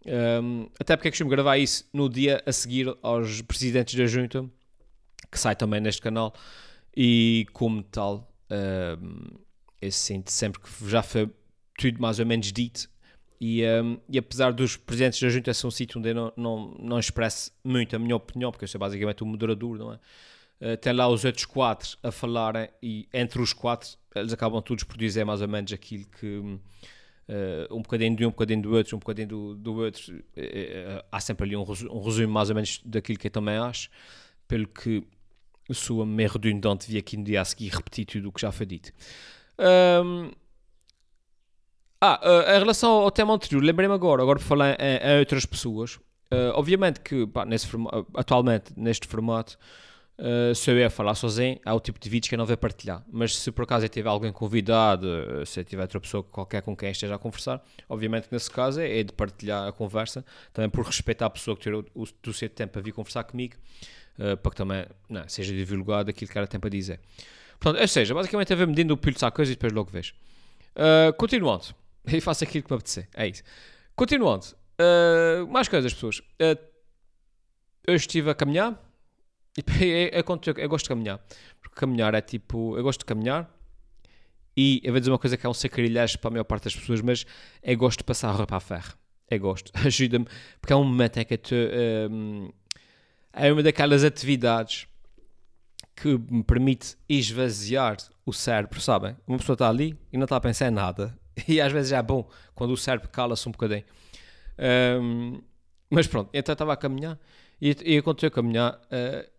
Um, 0.07 0.69
até 0.79 0.97
porque 0.97 1.09
é 1.09 1.11
costumo 1.11 1.31
gravar 1.31 1.57
isso 1.57 1.89
no 1.93 2.09
dia 2.09 2.43
a 2.45 2.53
seguir 2.53 2.95
aos 3.03 3.41
presidentes 3.43 3.95
da 3.95 4.07
junta 4.07 4.49
que 5.35 5.41
sai 5.41 5.57
também 5.57 5.81
neste 5.81 6.01
canal, 6.01 6.33
e 6.97 7.47
como 7.53 7.83
tal, 7.83 8.33
um, 9.01 9.37
eu 9.83 9.91
sinto 9.91 10.31
sempre 10.31 10.61
que 10.61 10.89
já 10.89 11.03
foi 11.03 11.29
tudo 11.77 12.01
mais 12.01 12.21
ou 12.21 12.27
menos 12.27 12.53
dito. 12.53 12.89
E, 13.41 13.65
um, 13.67 13.99
e 14.09 14.17
apesar 14.17 14.53
dos 14.53 14.77
presidentes 14.77 15.21
da 15.21 15.29
junta 15.29 15.53
ser 15.53 15.67
um 15.67 15.71
sítio 15.71 15.99
onde 15.99 16.11
eu 16.11 16.15
não, 16.15 16.33
não, 16.37 16.75
não 16.79 16.99
expresso 16.99 17.51
muito 17.65 17.95
a 17.97 17.99
minha 17.99 18.15
opinião, 18.15 18.53
porque 18.53 18.65
eu 18.65 18.69
sou 18.69 18.79
basicamente 18.79 19.23
o 19.25 19.27
moderador, 19.27 19.77
não 19.77 19.93
é? 19.93 19.99
Uh, 20.61 20.77
tem 20.77 20.93
lá 20.93 21.09
os 21.09 21.25
outros 21.25 21.45
quatro 21.45 21.99
a 22.03 22.13
falarem 22.13 22.69
e 22.83 23.09
entre 23.13 23.43
os 23.43 23.53
quatro 23.53 23.99
eles 24.15 24.33
acabam 24.33 24.63
todos 24.63 24.85
por 24.85 24.97
dizer 24.97 25.25
mais 25.25 25.41
ou 25.41 25.49
menos 25.49 25.73
aquilo 25.73 26.07
que 26.07 26.39
uh, 27.29 27.75
um 27.75 27.83
bocadinho 27.83 28.17
de 28.17 28.25
um, 28.25 28.29
um 28.29 28.31
bocadinho 28.31 28.63
do 28.63 28.75
outro, 28.75 28.97
um 28.97 28.99
bocadinho 28.99 29.29
do, 29.29 29.55
do 29.57 29.75
outro. 29.77 30.15
Uh, 30.15 31.05
há 31.11 31.21
sempre 31.21 31.47
ali 31.47 31.57
um, 31.57 31.63
um 31.63 32.03
resumo 32.03 32.33
mais 32.33 32.49
ou 32.49 32.55
menos 32.55 32.81
daquilo 32.85 33.19
que 33.19 33.27
eu 33.27 33.31
também 33.31 33.57
acho, 33.57 33.91
pelo 34.47 34.67
que 34.69 35.05
soa 35.73 36.05
meio 36.05 36.31
redundante 36.31 36.91
vir 36.91 36.99
aqui 36.99 37.17
no 37.17 37.25
dia 37.25 37.41
a 37.41 37.45
seguir 37.45 37.71
repetir 37.71 38.05
tudo 38.05 38.29
o 38.29 38.33
que 38.33 38.41
já 38.41 38.53
foi 38.53 38.67
dito. 38.67 38.93
Um, 39.59 40.31
ah, 42.01 42.21
em 42.55 42.59
relação 42.59 42.91
ao 42.91 43.11
tema 43.11 43.33
anterior, 43.33 43.63
lembrei-me 43.63 43.95
agora, 43.95 44.23
agora 44.23 44.39
por 44.39 44.45
falar 44.45 44.79
em, 44.79 44.99
em 44.99 45.19
outras 45.21 45.47
pessoas, 45.47 45.99
obviamente 46.53 47.01
que 47.01 47.27
pá, 47.27 47.47
nesse 47.47 47.67
atualmente 48.15 48.75
neste 48.77 49.07
formato 49.07 49.57
uh, 50.19 50.55
se 50.55 50.71
eu 50.71 50.79
ia 50.79 50.91
falar 50.91 51.15
sozinho, 51.15 51.59
há 51.65 51.75
o 51.75 51.81
tipo 51.81 51.99
de 51.99 52.09
vídeos 52.09 52.29
que 52.29 52.35
eu 52.35 52.39
não 52.39 52.47
vou 52.47 52.57
partilhar, 52.57 53.05
mas 53.11 53.37
se 53.37 53.51
por 53.51 53.63
acaso 53.63 53.85
eu 53.85 53.89
tiver 53.89 54.09
alguém 54.09 54.33
convidado, 54.33 55.07
se 55.47 55.61
eu 55.61 55.65
tiver 55.65 55.83
outra 55.83 56.01
pessoa 56.01 56.23
qualquer 56.23 56.63
com 56.63 56.77
quem 56.77 56.91
esteja 56.91 57.15
a 57.15 57.19
conversar, 57.19 57.63
obviamente 57.89 58.29
nesse 58.31 58.51
caso 58.51 58.81
é, 58.81 59.01
é 59.01 59.03
de 59.03 59.13
partilhar 59.13 59.69
a 59.69 59.73
conversa, 59.73 60.25
também 60.53 60.71
por 60.71 60.85
respeitar 60.85 61.27
a 61.27 61.31
pessoa 61.31 61.57
que 61.57 61.63
tirou 61.63 61.85
o, 61.95 62.03
o 62.03 62.33
seu 62.33 62.49
tempo 62.49 62.73
para 62.73 62.83
vir 62.83 62.93
conversar 62.93 63.25
comigo, 63.25 63.57
uh, 64.19 64.37
para 64.37 64.51
que 64.51 64.57
também 64.57 64.87
não, 65.09 65.29
seja 65.29 65.53
divulgado 65.55 66.11
aquilo 66.11 66.31
que 66.31 66.39
ela 66.39 66.47
tem 66.47 66.61
para 66.61 66.71
dizer. 66.71 67.01
Portanto, 67.59 67.81
ou 67.81 67.89
seja, 67.89 68.15
basicamente 68.15 68.53
é 68.53 68.57
ver 68.57 68.67
medindo 68.67 68.95
o 68.95 68.97
pulso 68.97 69.25
à 69.25 69.31
coisa 69.31 69.53
e 69.53 69.55
depois 69.55 69.73
logo 69.73 69.91
vejo. 69.91 70.15
Uh, 70.77 71.13
continuando, 71.15 71.67
e 72.07 72.21
faço 72.21 72.45
aquilo 72.45 72.65
que 72.65 72.71
me 72.71 72.77
apetecer, 72.77 73.09
é 73.15 73.29
isso. 73.29 73.43
Continuando, 73.95 74.47
mais 75.49 75.69
coisas, 75.69 75.95
pessoas. 75.95 76.21
Eu 77.87 77.95
estive 77.95 78.31
a 78.31 78.35
caminhar, 78.35 78.77
é, 79.57 79.85
é, 79.85 80.19
é, 80.19 80.21
eu, 80.21 80.55
eu 80.57 80.69
gosto 80.69 80.85
de 80.85 80.89
caminhar, 80.89 81.21
porque 81.61 81.77
caminhar 81.77 82.15
é 82.15 82.21
tipo, 82.21 82.77
eu 82.77 82.83
gosto 82.83 83.01
de 83.01 83.05
caminhar, 83.05 83.51
e 84.57 84.81
eu 84.85 84.93
vou 84.93 85.01
dizer 85.01 85.11
uma 85.11 85.19
coisa 85.19 85.37
que 85.37 85.47
é 85.47 85.49
um 85.49 85.55
sacrilégio 85.55 86.19
para 86.19 86.29
a 86.29 86.33
maior 86.33 86.45
parte 86.45 86.65
das 86.65 86.77
pessoas, 86.77 87.01
mas 87.01 87.27
eu 87.63 87.77
gosto 87.77 87.99
de 87.99 88.05
passar 88.05 88.29
a 88.29 88.33
roupa 88.33 88.57
a 88.57 88.61
ferro. 88.61 88.95
Eu 89.31 89.41
gosto, 89.41 89.73
ajuda-me, 89.87 90.27
porque 90.61 90.73
é 90.73 90.77
um 90.77 90.85
momento 90.85 91.19
em 91.19 91.25
que 91.25 91.35
eu 91.35 91.39
te, 91.39 91.55
um, 92.11 92.51
é 93.33 93.53
uma 93.53 93.63
daquelas 93.63 94.05
atividades 94.05 94.87
que 95.97 96.19
me 96.31 96.43
permite 96.43 96.97
esvaziar 97.09 97.97
o 98.27 98.33
cérebro, 98.33 98.81
sabem? 98.81 99.17
Uma 99.27 99.39
pessoa 99.39 99.55
está 99.55 99.69
ali 99.69 99.97
e 100.13 100.17
não 100.17 100.25
está 100.25 100.37
a 100.37 100.41
pensar 100.41 100.69
em 100.69 100.73
nada. 100.73 101.17
E 101.49 101.61
às 101.61 101.73
vezes 101.73 101.91
é 101.91 102.01
bom 102.01 102.31
quando 102.55 102.71
o 102.71 102.77
cérebro 102.77 103.09
cala-se 103.09 103.49
um 103.49 103.51
bocadinho. 103.51 103.85
Um, 104.57 105.43
Mas 105.91 106.07
pronto, 106.07 106.31
então 106.33 106.53
estava 106.53 106.73
a 106.73 106.77
caminhar 106.77 107.19
e, 107.61 107.77
e 107.85 107.99
aconteceu 107.99 108.29
a 108.29 108.31
caminhar. 108.31 108.81
Uh, 108.85 109.34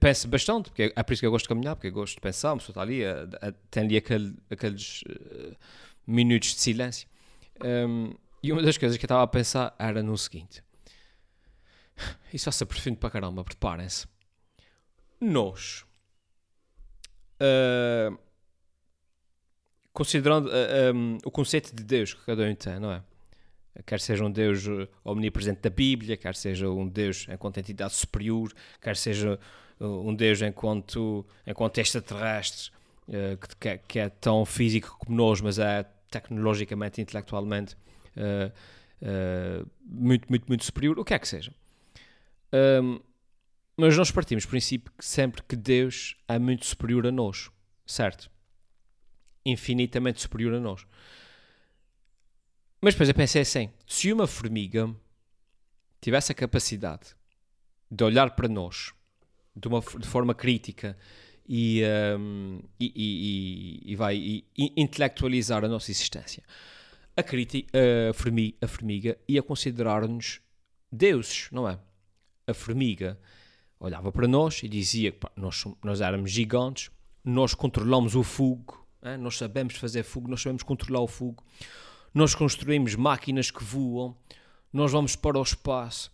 penso 0.00 0.28
bastante, 0.28 0.70
porque 0.70 0.92
é 0.94 1.02
por 1.02 1.12
isso 1.12 1.20
que 1.20 1.26
eu 1.26 1.30
gosto 1.30 1.44
de 1.44 1.48
caminhar, 1.50 1.76
porque 1.76 1.88
eu 1.88 1.92
gosto 1.92 2.14
de 2.14 2.20
pensar, 2.20 2.52
a 2.52 2.56
pessoa 2.56 2.72
está 2.72 2.82
ali, 2.82 3.04
a, 3.04 3.22
a, 3.42 3.52
tem 3.70 3.84
ali 3.84 3.96
aquele, 3.96 4.36
aqueles 4.50 5.02
uh, 5.02 5.56
minutos 6.06 6.54
de 6.54 6.60
silêncio. 6.60 7.08
Um, 7.62 8.14
e 8.42 8.52
uma 8.52 8.62
das 8.62 8.78
coisas 8.78 8.96
que 8.96 9.04
eu 9.04 9.06
estava 9.06 9.22
a 9.22 9.26
pensar 9.26 9.74
era 9.78 10.02
no 10.02 10.16
seguinte: 10.16 10.62
isso 12.32 12.46
vai 12.46 12.52
ser 12.52 12.66
perfeito 12.66 12.98
para 12.98 13.10
caramba, 13.10 13.44
preparem-se. 13.44 14.06
Nós, 15.20 15.84
uh, 17.40 18.18
considerando 19.92 20.48
uh, 20.48 20.94
um, 20.94 21.18
o 21.24 21.30
conceito 21.30 21.74
de 21.74 21.82
Deus 21.82 22.14
que 22.14 22.24
cada 22.24 22.42
um 22.44 22.54
tem, 22.54 22.78
não 22.78 22.92
é? 22.92 23.02
Quer 23.84 24.00
seja 24.00 24.24
um 24.24 24.30
Deus 24.30 24.64
omnipresente 25.04 25.60
da 25.60 25.70
Bíblia, 25.70 26.16
quer 26.16 26.34
seja 26.34 26.68
um 26.70 26.88
Deus 26.88 27.26
enquanto 27.28 27.58
entidade 27.58 27.94
superior, 27.94 28.52
quer 28.80 28.96
seja 28.96 29.38
um 29.80 30.14
Deus 30.14 30.40
enquanto, 30.42 31.26
enquanto 31.46 31.78
extraterrestre, 31.78 32.70
uh, 33.08 33.56
que, 33.60 33.68
é, 33.68 33.78
que, 33.78 33.98
é 33.98 34.08
tão 34.08 34.44
físico 34.44 34.96
como 34.98 35.16
nós, 35.16 35.40
mas 35.40 35.58
é 35.58 35.84
tecnologicamente, 36.10 37.00
intelectualmente 37.00 37.76
muito, 39.84 40.26
muito, 40.30 40.46
muito 40.48 40.64
superior, 40.64 40.98
o 40.98 41.04
que 41.04 41.12
é 41.12 41.18
que 41.18 41.28
seja. 41.28 41.52
Mas 43.76 43.94
nós 43.94 44.10
partimos 44.10 44.46
do 44.46 44.48
princípio 44.48 44.90
que 44.96 45.04
sempre 45.04 45.42
que 45.42 45.54
Deus 45.54 46.16
é 46.26 46.38
muito 46.38 46.64
superior 46.64 47.06
a 47.06 47.12
nós, 47.12 47.50
certo? 47.84 48.30
Infinitamente 49.44 50.22
superior 50.22 50.54
a 50.54 50.60
nós. 50.60 50.86
Mas 52.80 52.94
depois 52.94 53.08
eu 53.08 53.14
pensei 53.14 53.42
assim: 53.42 53.70
se 53.86 54.12
uma 54.12 54.26
formiga 54.26 54.94
tivesse 56.00 56.32
a 56.32 56.34
capacidade 56.34 57.14
de 57.90 58.04
olhar 58.04 58.30
para 58.36 58.48
nós 58.48 58.92
de 59.54 59.68
uma 59.68 59.80
de 59.80 60.06
forma 60.06 60.34
crítica 60.34 60.96
e, 61.48 61.82
um, 62.18 62.60
e, 62.78 62.92
e, 62.94 63.92
e, 63.92 63.96
vai 63.96 64.16
e 64.16 64.44
intelectualizar 64.76 65.64
a 65.64 65.68
nossa 65.68 65.90
existência, 65.90 66.42
a, 67.16 67.22
a, 68.10 68.12
formiga, 68.12 68.56
a 68.60 68.68
formiga 68.68 69.18
ia 69.26 69.42
considerar-nos 69.42 70.40
deuses, 70.92 71.48
não 71.50 71.68
é? 71.68 71.78
A 72.46 72.52
formiga 72.52 73.18
olhava 73.80 74.12
para 74.12 74.28
nós 74.28 74.62
e 74.62 74.68
dizia 74.68 75.12
que 75.12 75.18
nós, 75.36 75.64
nós 75.82 76.00
éramos 76.00 76.30
gigantes, 76.30 76.90
nós 77.24 77.54
controlamos 77.54 78.14
o 78.14 78.22
fogo, 78.22 78.86
é? 79.02 79.16
nós 79.16 79.36
sabemos 79.36 79.76
fazer 79.76 80.02
fogo, 80.02 80.28
nós 80.28 80.42
sabemos 80.42 80.62
controlar 80.62 81.00
o 81.00 81.08
fogo, 81.08 81.44
nós 82.16 82.34
construímos 82.34 82.94
máquinas 82.94 83.50
que 83.50 83.62
voam, 83.62 84.16
nós 84.72 84.90
vamos 84.90 85.14
para 85.14 85.38
o 85.38 85.42
espaço, 85.42 86.10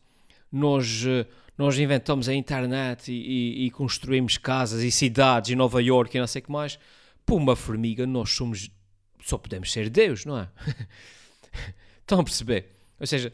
nós, 0.50 1.04
eh, 1.06 1.24
nós 1.56 1.78
inventamos 1.78 2.28
a 2.28 2.34
internet 2.34 3.12
e, 3.12 3.14
e, 3.14 3.66
e 3.66 3.70
construímos 3.70 4.36
casas 4.36 4.82
e 4.82 4.90
cidades 4.90 5.50
em 5.50 5.54
Nova 5.54 5.80
York 5.80 6.16
e 6.16 6.18
não 6.18 6.26
sei 6.26 6.42
o 6.42 6.44
que 6.44 6.50
mais. 6.50 6.76
Por 7.24 7.36
uma 7.36 7.54
formiga, 7.54 8.04
nós 8.04 8.30
somos. 8.30 8.68
Só 9.20 9.38
podemos 9.38 9.70
ser 9.70 9.88
Deus, 9.88 10.24
não 10.24 10.40
é? 10.40 10.48
Estão 12.00 12.18
a 12.18 12.24
perceber? 12.24 12.72
Ou 12.98 13.06
seja, 13.06 13.32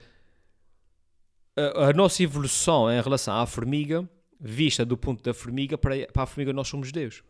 a, 1.56 1.86
a, 1.86 1.92
nossa 1.94 2.22
evolução 2.22 2.92
em 2.92 3.00
relação 3.00 3.34
à 3.34 3.46
formiga, 3.46 4.06
vista 4.38 4.84
do 4.84 4.98
ponto 4.98 5.22
da 5.22 5.32
formiga, 5.32 5.78
para, 5.78 6.06
para 6.08 6.24
a 6.24 6.26
formiga 6.26 6.52
nós 6.52 6.68
somos 6.68 6.92
Deus. 6.92 7.22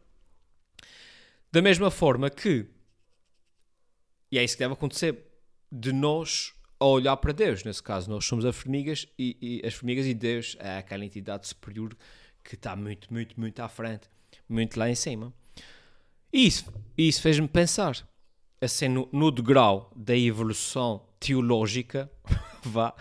Da 1.52 1.62
mesma 1.62 1.92
forma 1.92 2.28
que, 2.28 2.66
e 4.32 4.36
é 4.36 4.42
isso 4.42 4.56
que 4.56 4.64
deve 4.64 4.74
acontecer, 4.74 5.27
de 5.70 5.92
nós 5.92 6.52
a 6.80 6.86
olhar 6.86 7.16
para 7.16 7.32
Deus. 7.32 7.64
Nesse 7.64 7.82
caso, 7.82 8.10
nós 8.10 8.24
somos 8.24 8.44
as 8.44 8.56
formigas 8.56 9.06
e, 9.18 9.36
e, 9.62 9.66
as 9.66 9.74
formigas 9.74 10.06
e 10.06 10.14
Deus 10.14 10.56
é 10.58 10.78
aquela 10.78 11.04
entidade 11.04 11.46
superior 11.48 11.96
que 12.42 12.54
está 12.54 12.74
muito, 12.74 13.12
muito, 13.12 13.38
muito 13.38 13.60
à 13.60 13.68
frente, 13.68 14.08
muito 14.48 14.78
lá 14.78 14.88
em 14.88 14.94
cima. 14.94 15.32
E 16.32 16.46
isso, 16.46 16.72
isso 16.96 17.22
fez-me 17.22 17.48
pensar, 17.48 18.06
assim, 18.60 18.88
no, 18.88 19.08
no, 19.12 19.30
degrau 19.30 19.90
da 19.96 20.16
evolução 20.16 21.06
teológica, 21.18 22.10
vá, 22.64 22.94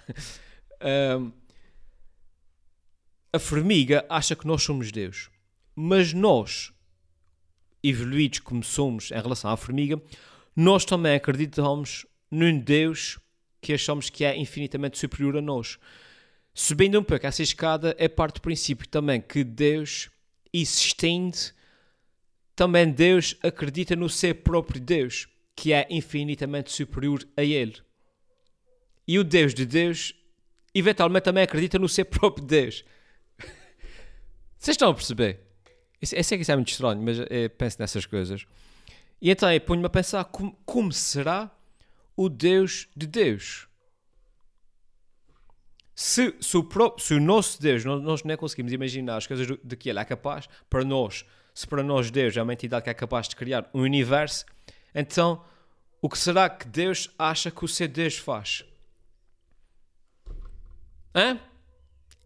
um, 1.20 1.32
a 3.32 3.40
formiga 3.40 4.06
acha 4.10 4.36
que 4.36 4.48
nós 4.48 4.64
somos 4.64 4.92
Deus, 4.92 5.30
mas 5.76 6.14
nós, 6.14 6.74
evoluídos 7.84 8.40
como 8.40 8.64
somos 8.64 9.12
em 9.12 9.22
relação 9.22 9.52
à 9.52 9.58
formiga, 9.58 10.02
nós 10.56 10.86
também 10.86 11.16
acreditamos 11.16 12.06
num 12.30 12.58
Deus 12.60 13.20
que 13.62 13.74
achamos 13.74 14.10
que 14.10 14.24
é 14.24 14.38
infinitamente 14.38 14.98
superior 14.98 15.38
a 15.38 15.42
nós. 15.42 15.78
Subindo 16.54 17.00
um 17.00 17.04
pouco 17.04 17.26
essa 17.26 17.44
escada, 17.44 17.96
é 17.98 18.08
parte 18.08 18.36
do 18.36 18.42
princípio 18.42 18.88
também 18.88 19.22
que 19.22 19.44
Deus, 19.44 20.10
existindo, 20.54 21.38
também 22.56 22.90
Deus 22.92 23.36
acredita 23.44 23.96
no 23.96 24.10
ser 24.10 24.36
próprio 24.36 24.82
Deus, 24.82 25.28
que 25.56 25.72
é 25.74 25.86
infinitamente 25.90 26.72
superior 26.72 27.28
a 27.36 27.44
Ele. 27.44 27.76
E 29.08 29.20
o 29.20 29.24
Deus 29.24 29.54
de 29.54 29.66
Deus, 29.66 30.14
eventualmente, 30.74 31.24
também 31.24 31.44
acredita 31.44 31.78
no 31.78 31.88
ser 31.88 32.06
próprio 32.06 32.46
Deus. 32.46 32.84
Vocês 34.58 34.74
estão 34.74 34.90
a 34.90 34.94
perceber? 34.94 35.42
Eu 36.02 36.24
sei 36.24 36.38
que 36.38 36.42
isso 36.42 36.52
é 36.52 36.56
muito 36.56 36.72
estranho, 36.72 37.02
mas 37.02 37.18
penso 37.58 37.78
nessas 37.80 38.06
coisas. 38.06 38.46
E 39.22 39.32
então 39.32 39.52
eu 39.52 39.62
ponho-me 39.62 39.88
a 39.88 39.90
pensar 39.90 40.24
como, 40.26 40.56
como 40.66 40.92
será 40.92 41.52
o 42.18 42.28
Deus 42.28 42.90
de 42.96 43.06
Deus. 43.06 43.68
Se, 45.96 46.36
se, 46.42 46.58
o, 46.58 46.68
se 47.00 47.14
o 47.14 47.22
nosso 47.22 47.62
Deus, 47.62 47.86
nós, 47.86 48.24
nem 48.24 48.36
conseguimos 48.36 48.74
imaginar 48.74 49.18
as 49.18 49.26
coisas 49.26 49.48
de 49.64 49.76
que 49.76 49.90
Ele 49.90 50.00
é 50.00 50.06
capaz, 50.06 50.50
para 50.70 50.84
nós, 50.84 51.26
se 51.54 51.66
para 51.66 51.82
nós 51.82 52.12
Deus 52.12 52.36
é 52.36 52.42
uma 52.42 52.54
entidade 52.54 52.84
que 52.84 52.90
é 52.90 52.94
capaz 52.94 53.28
de 53.28 53.36
criar 53.36 53.70
um 53.74 53.82
universo, 53.82 54.46
então 54.94 55.44
o 56.02 56.10
que 56.10 56.18
será 56.18 56.50
que 56.50 56.68
Deus 56.68 57.10
acha 57.18 57.50
que 57.50 57.64
o 57.64 57.68
ser 57.68 57.88
Deus 57.88 58.18
faz? 58.18 58.64
Hã? 61.16 61.40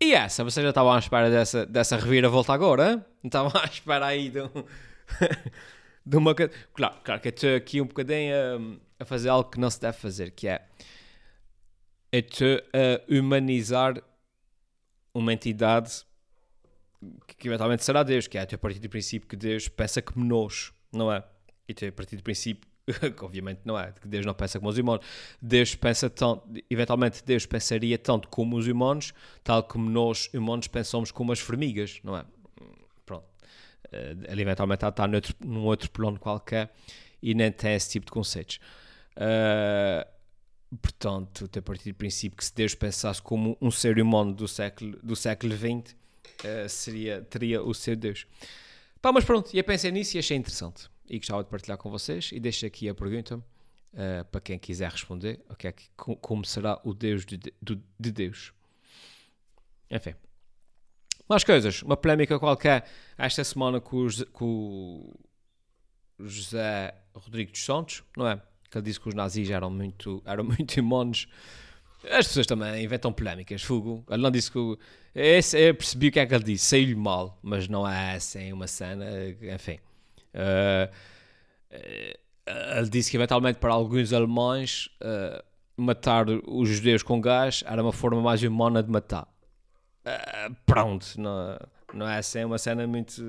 E 0.01 0.13
essa? 0.13 0.43
Vocês 0.43 0.63
já 0.63 0.69
estavam 0.69 0.91
à 0.91 0.99
espera 0.99 1.29
dessa, 1.29 1.65
dessa 1.65 1.95
reviravolta 1.95 2.51
agora? 2.51 2.91
Hein? 2.91 3.05
Não 3.23 3.27
estavam 3.27 3.61
à 3.61 3.65
espera 3.65 4.07
aí 4.07 4.29
de, 4.29 4.41
um, 4.41 4.49
de 6.05 6.17
uma. 6.17 6.35
Claro, 6.35 6.95
claro 7.03 7.21
que 7.21 7.27
eu 7.27 7.29
estou 7.29 7.55
aqui 7.55 7.79
um 7.79 7.85
bocadinho. 7.85 8.35
Um, 8.59 8.79
a 9.01 9.05
fazer 9.05 9.29
algo 9.29 9.49
que 9.49 9.59
não 9.59 9.69
se 9.69 9.81
deve 9.81 9.97
fazer, 9.97 10.31
que 10.31 10.47
é 10.47 10.61
a 12.13 13.13
humanizar 13.13 14.01
uma 15.13 15.33
entidade 15.33 16.05
que 17.37 17.47
eventualmente 17.47 17.83
será 17.83 18.03
Deus, 18.03 18.27
que 18.27 18.37
é 18.37 18.41
a 18.41 18.57
partir 18.57 18.79
do 18.79 18.89
princípio 18.89 19.27
que 19.27 19.35
Deus 19.35 19.67
pensa 19.67 20.01
como 20.01 20.23
nós, 20.23 20.71
não 20.93 21.11
é? 21.11 21.23
E 21.67 21.85
a 21.85 21.91
partir 21.91 22.15
do 22.15 22.23
princípio 22.23 22.69
que 23.15 23.25
obviamente 23.25 23.61
não 23.65 23.79
é, 23.79 23.91
que 23.91 24.07
Deus 24.07 24.25
não 24.25 24.33
pensa 24.33 24.59
como 24.59 24.69
os 24.69 24.77
humanos. 24.77 25.05
Deus 25.41 25.73
pensa 25.73 26.09
tão, 26.09 26.43
eventualmente 26.69 27.23
Deus 27.25 27.45
pensaria 27.45 27.97
tanto 27.97 28.27
como 28.27 28.55
os 28.55 28.67
humanos, 28.67 29.13
tal 29.43 29.63
como 29.63 29.89
nós 29.89 30.29
humanos 30.33 30.67
pensamos 30.67 31.11
como 31.11 31.31
as 31.31 31.39
formigas, 31.39 31.99
não 32.03 32.17
é? 32.17 32.25
Pronto. 33.05 33.25
Eh, 33.91 34.15
ele 34.27 34.41
eventualmente 34.41 34.85
está 34.85 35.07
noutro, 35.07 35.35
num 35.43 35.63
outro 35.63 35.89
plano 35.89 36.19
qualquer 36.19 36.71
e 37.21 37.33
nem 37.33 37.51
tem 37.51 37.73
esse 37.73 37.89
tipo 37.89 38.05
de 38.05 38.11
conceitos. 38.11 38.59
Uh, 39.17 40.07
portanto, 40.77 41.49
a 41.55 41.61
partir 41.61 41.91
do 41.91 41.95
princípio 41.95 42.37
que 42.37 42.45
se 42.45 42.53
Deus 42.53 42.73
pensasse 42.73 43.21
como 43.21 43.57
um 43.61 43.69
ser 43.69 43.99
humano 43.99 44.33
do 44.33 44.47
século, 44.47 44.97
do 45.03 45.15
século 45.15 45.53
XX, 45.55 45.93
uh, 45.93 46.69
seria, 46.69 47.21
teria 47.21 47.61
o 47.61 47.73
seu 47.73 47.95
Deus. 47.95 48.25
Pá, 49.01 49.11
mas 49.11 49.25
pronto, 49.25 49.49
eu 49.55 49.63
pensei 49.63 49.91
nisso 49.91 50.15
e 50.15 50.19
achei 50.19 50.37
interessante. 50.37 50.89
E 51.09 51.17
gostava 51.17 51.43
de 51.43 51.49
partilhar 51.49 51.77
com 51.77 51.89
vocês. 51.89 52.29
E 52.31 52.39
deixo 52.39 52.65
aqui 52.65 52.87
a 52.87 52.95
pergunta 52.95 53.37
uh, 53.37 54.25
para 54.31 54.41
quem 54.41 54.57
quiser 54.57 54.89
responder: 54.91 55.43
o 55.49 55.55
que 55.55 55.67
é 55.67 55.71
que, 55.71 55.89
como 55.95 56.45
será 56.45 56.79
o 56.83 56.93
Deus 56.93 57.25
de, 57.25 57.37
de, 57.37 57.81
de 57.99 58.11
Deus? 58.11 58.53
Enfim. 59.89 60.13
Mais 61.27 61.43
coisas. 61.43 61.81
Uma 61.81 61.97
polémica 61.97 62.39
qualquer 62.39 62.85
esta 63.17 63.43
semana 63.43 63.81
com, 63.81 64.05
os, 64.05 64.23
com 64.31 64.45
o 64.47 66.27
José 66.27 66.93
Rodrigues 67.13 67.53
dos 67.53 67.65
Santos, 67.65 68.03
não 68.15 68.27
é? 68.27 68.41
Que 68.71 68.77
ele 68.77 68.85
disse 68.85 68.99
que 68.99 69.09
os 69.09 69.13
nazis 69.13 69.49
eram 69.49 69.69
muito, 69.69 70.23
eram 70.25 70.43
muito 70.43 70.77
imones. 70.77 71.27
As 72.09 72.27
pessoas 72.27 72.47
também 72.47 72.83
inventam 72.83 73.13
polémicas, 73.13 73.61
Fugo. 73.61 74.03
Ele 74.09 74.23
não 74.23 74.31
disse 74.31 74.49
que. 74.51 74.77
Esse, 75.13 75.59
eu 75.59 75.75
percebi 75.75 76.07
o 76.07 76.11
que 76.11 76.19
é 76.19 76.25
que 76.25 76.33
ele 76.33 76.43
disse, 76.43 76.65
saiu-lhe 76.65 76.95
mal, 76.95 77.37
mas 77.43 77.67
não 77.67 77.87
é 77.87 78.15
assim 78.15 78.51
uma 78.53 78.65
cena, 78.65 79.05
enfim. 79.53 79.77
Uh, 80.33 80.89
ele 82.47 82.89
disse 82.89 83.11
que 83.11 83.17
eventualmente 83.17 83.59
para 83.59 83.73
alguns 83.73 84.13
alemães 84.13 84.89
uh, 85.01 85.43
matar 85.75 86.27
os 86.29 86.69
judeus 86.69 87.03
com 87.03 87.19
gás 87.19 87.63
era 87.67 87.83
uma 87.83 87.91
forma 87.91 88.21
mais 88.21 88.41
humana 88.41 88.81
de 88.81 88.89
matar. 88.89 89.27
Uh, 90.05 90.55
pronto, 90.65 91.05
não, 91.19 91.59
não 91.93 92.07
é 92.07 92.17
assim 92.17 92.43
uma 92.45 92.57
cena 92.57 92.87
muito 92.87 93.21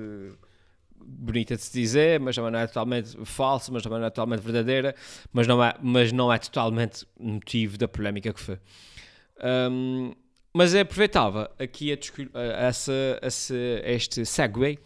bonita 0.97 1.55
de 1.55 1.61
se 1.61 1.71
dizer, 1.71 2.19
mas 2.19 2.35
também 2.35 2.51
não 2.51 2.59
é 2.59 2.67
totalmente 2.67 3.17
falsa, 3.25 3.71
mas 3.71 3.83
também 3.83 3.99
não 3.99 4.07
é 4.07 4.09
totalmente 4.09 4.41
verdadeira, 4.41 4.95
mas 5.31 5.47
não 5.47 5.63
é, 5.63 5.73
mas 5.81 6.11
não 6.11 6.31
é 6.31 6.37
totalmente 6.37 7.05
motivo 7.19 7.77
da 7.77 7.87
polémica 7.87 8.33
que 8.33 8.39
foi. 8.39 8.59
Um, 9.43 10.13
mas 10.53 10.75
aproveitava 10.75 11.51
aqui 11.57 11.91
a, 11.91 12.39
essa, 12.67 13.19
essa, 13.21 13.55
este 13.83 14.25
segue 14.25 14.79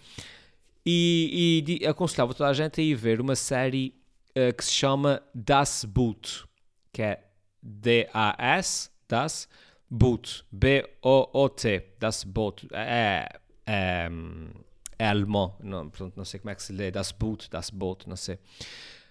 e, 0.85 1.63
e, 1.81 1.85
aconselhava 1.85 2.33
toda 2.33 2.49
a 2.49 2.53
gente 2.53 2.79
a 2.79 2.83
ir 2.83 2.95
ver 2.95 3.19
uma 3.19 3.35
série 3.35 3.93
uh, 4.29 4.55
que 4.55 4.63
se 4.63 4.71
chama 4.71 5.21
Das 5.35 5.83
Boot, 5.83 6.45
que 6.93 7.01
é 7.01 7.23
D-A-S, 7.61 8.89
Das 9.09 9.49
Boot, 9.89 10.45
B-O-O-T, 10.51 11.83
Das 11.99 12.23
Boot, 12.23 12.67
é, 12.71 13.27
é, 13.65 14.05
é 14.05 14.09
alemão, 15.05 15.55
não, 15.59 15.89
portanto 15.89 16.15
não 16.15 16.25
sei 16.25 16.39
como 16.39 16.49
é 16.49 16.55
que 16.55 16.63
se 16.63 16.73
lê, 16.73 16.89
Das 16.89 17.11
Boot, 17.11 17.49
Das 17.49 17.69
Boot, 17.69 18.07
não 18.07 18.15
sei. 18.15 18.39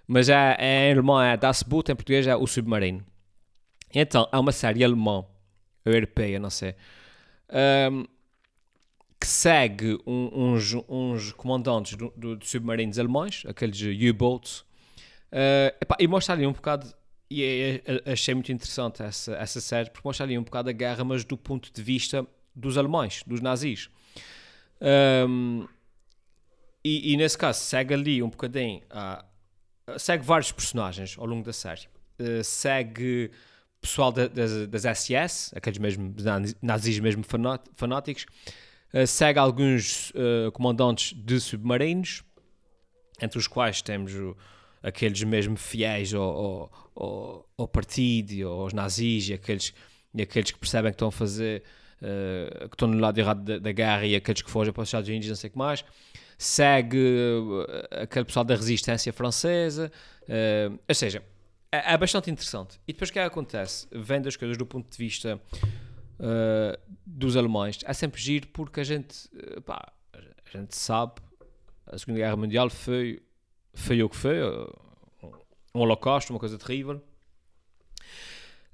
Mas 0.07 0.28
é, 0.28 0.57
é 0.59 0.88
em 0.88 0.93
alemão, 0.93 1.21
é 1.21 1.37
Das 1.37 1.62
Boot, 1.62 1.90
em 1.90 1.95
português 1.95 2.26
é 2.26 2.35
o 2.37 2.47
submarino. 2.47 3.05
Então, 3.95 4.28
é 4.33 4.38
uma 4.38 4.52
série 4.52 4.85
alemã, 4.85 5.25
europeia, 5.85 6.38
não 6.38 6.50
sei, 6.50 6.75
um, 7.90 8.05
que 9.21 9.26
segue 9.26 9.99
um, 10.07 10.52
uns, 10.52 10.75
uns 10.88 11.33
comandantes 11.33 11.97
do, 11.97 12.12
do, 12.16 12.37
de 12.37 12.47
submarinos 12.47 12.99
alemães, 12.99 13.45
aqueles 13.47 13.81
U-boats, 13.81 14.61
uh, 14.61 15.95
e 15.99 16.07
mostra 16.07 16.35
ali 16.35 16.47
um 16.47 16.52
bocado, 16.52 16.93
e 17.31 17.83
achei 18.05 18.35
muito 18.35 18.52
interessante 18.52 19.02
essa, 19.02 19.35
essa 19.35 19.61
série, 19.61 19.90
porque 19.90 20.07
mostra 20.07 20.26
ali 20.26 20.38
um 20.38 20.43
bocado 20.43 20.69
a 20.69 20.73
guerra, 20.73 21.05
mas 21.05 21.25
do 21.25 21.37
ponto 21.37 21.73
de 21.73 21.83
vista 21.83 22.26
dos 22.55 22.78
alemães, 22.78 23.23
dos 23.26 23.40
nazis. 23.40 23.90
Um, 24.81 25.66
e, 26.87 27.12
e, 27.12 27.16
nesse 27.16 27.37
caso 27.37 27.59
segue 27.59 27.93
ali 27.93 28.23
um 28.23 28.28
bocadinho, 28.28 28.81
uh, 28.93 29.99
segue 29.99 30.25
vários 30.25 30.52
personagens 30.52 31.16
ao 31.19 31.26
longo 31.26 31.45
da 31.45 31.52
série. 31.52 31.88
Uh, 32.16 32.45
segue 32.45 33.33
pessoal 33.81 34.12
da, 34.12 34.28
das, 34.28 34.69
das 34.69 34.99
SS, 34.99 35.52
aqueles 35.57 35.81
mesmo 35.81 36.14
nazis 36.62 37.00
mesmo 37.00 37.25
fanáticos, 37.75 38.25
uh, 38.95 39.05
segue 39.05 39.37
alguns 39.37 40.12
comandantes 40.52 41.12
de 41.12 41.40
submarinos, 41.40 42.23
entre 43.21 43.37
os 43.37 43.49
quais 43.49 43.83
temos 43.83 44.14
o, 44.14 44.37
aqueles 44.81 45.25
mesmo 45.25 45.57
fiéis 45.57 46.14
ao, 46.14 46.71
ao, 46.95 47.49
ao, 47.59 47.66
partido, 47.66 48.47
aos 48.47 48.73
nazis, 48.73 49.28
e 49.28 49.35
aqueles, 49.35 49.75
e 50.14 50.23
aqueles 50.23 50.52
que 50.52 50.59
percebem 50.59 50.93
que 50.93 50.95
estão 50.95 51.09
a 51.09 51.12
fazer, 51.12 51.64
que 51.99 52.75
estão 52.75 52.87
no 52.87 52.99
lado 52.99 53.19
errado 53.19 53.43
da, 53.43 53.59
da, 53.59 53.73
guerra, 53.73 54.07
e 54.07 54.14
aqueles 54.14 54.40
que 54.40 54.50
fogem 54.50 54.73
para 54.73 54.83
os 54.83 54.88
Estados 54.88 55.09
Unidos, 55.09 55.28
não 55.28 55.35
sei 55.35 55.49
o 55.49 55.52
que 55.52 55.59
mais. 55.59 55.85
Segue 56.38 56.99
aquele 57.90 58.25
pessoal 58.25 58.45
da 58.45 58.55
resistência 58.55 59.12
francesa, 59.12 59.90
ou 60.87 60.95
seja, 60.95 61.23
é, 61.76 61.95
é, 61.95 61.97
bastante 61.97 62.31
interessante. 62.31 62.81
E 62.87 62.93
depois 62.93 63.11
o 63.11 63.12
que 63.12 63.19
é 63.19 63.25
acontece? 63.25 63.87
Vendo 63.93 64.28
as 64.28 64.37
coisas 64.37 64.57
do 64.57 64.64
ponto 64.64 64.90
de 64.90 64.97
vista 64.97 65.40
uh, 66.19 66.78
dos 67.05 67.37
alemães, 67.37 67.78
é 67.85 67.93
sempre 67.93 68.21
giro 68.21 68.49
porque 68.49 68.81
a 68.81 68.85
gente, 68.85 69.26
uh, 69.35 69.61
pá, 69.61 69.93
a 70.14 70.57
gente 70.57 70.76
sabe, 70.76 71.21
a 71.87 71.99
Segunda 71.99 72.19
Guerra 72.19 72.37
Mundial 72.37 72.71
foi, 72.71 73.23
foi 73.75 74.02
o 74.02 74.09
que 74.09 74.16
foi, 74.16 74.43
uh, 74.43 74.73
um 75.75 75.81
holocausto, 75.81 76.33
uma 76.33 76.38
coisa 76.38 76.57
terrível. 76.57 77.02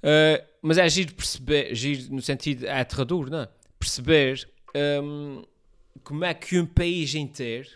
Uh, 0.01 0.43
mas 0.61 0.77
é 0.77 0.87
giro 0.87 1.13
perceber, 1.13 1.73
giro 1.75 2.13
no 2.13 2.21
sentido, 2.21 2.65
é 2.65 2.79
aterrador, 2.79 3.29
não 3.29 3.41
é? 3.41 3.49
Perceber 3.79 4.49
um, 5.03 5.43
como 6.03 6.25
é 6.25 6.33
que 6.33 6.59
um 6.59 6.65
país 6.65 7.15
inteiro 7.15 7.69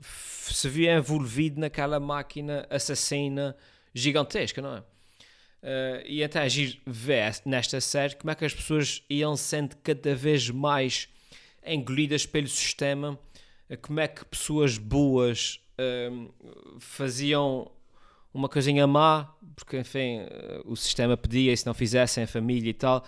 se 0.00 0.68
via 0.68 0.96
envolvido 0.96 1.60
naquela 1.60 1.98
máquina 1.98 2.66
assassina 2.70 3.56
gigantesca, 3.94 4.60
não 4.60 4.76
é? 4.76 4.80
Uh, 5.62 6.02
e 6.06 6.22
então 6.22 6.42
é 6.42 6.48
giro 6.48 6.78
ver 6.86 7.40
nesta 7.44 7.80
série 7.80 8.14
como 8.14 8.30
é 8.30 8.34
que 8.34 8.44
as 8.44 8.54
pessoas 8.54 9.02
iam 9.10 9.36
sendo 9.36 9.74
cada 9.82 10.14
vez 10.14 10.48
mais 10.50 11.08
engolidas 11.64 12.24
pelo 12.24 12.46
sistema, 12.46 13.18
uh, 13.68 13.76
como 13.78 13.98
é 13.98 14.06
que 14.06 14.24
pessoas 14.24 14.78
boas 14.78 15.60
uh, 15.78 16.32
faziam 16.78 17.70
uma 18.32 18.48
coisinha 18.48 18.86
má, 18.86 19.34
porque 19.56 19.78
enfim 19.78 20.20
o 20.66 20.76
sistema 20.76 21.16
pedia 21.16 21.52
e 21.52 21.56
se 21.56 21.66
não 21.66 21.72
fizessem 21.72 22.24
a 22.24 22.26
família 22.26 22.68
e 22.68 22.74
tal, 22.74 23.04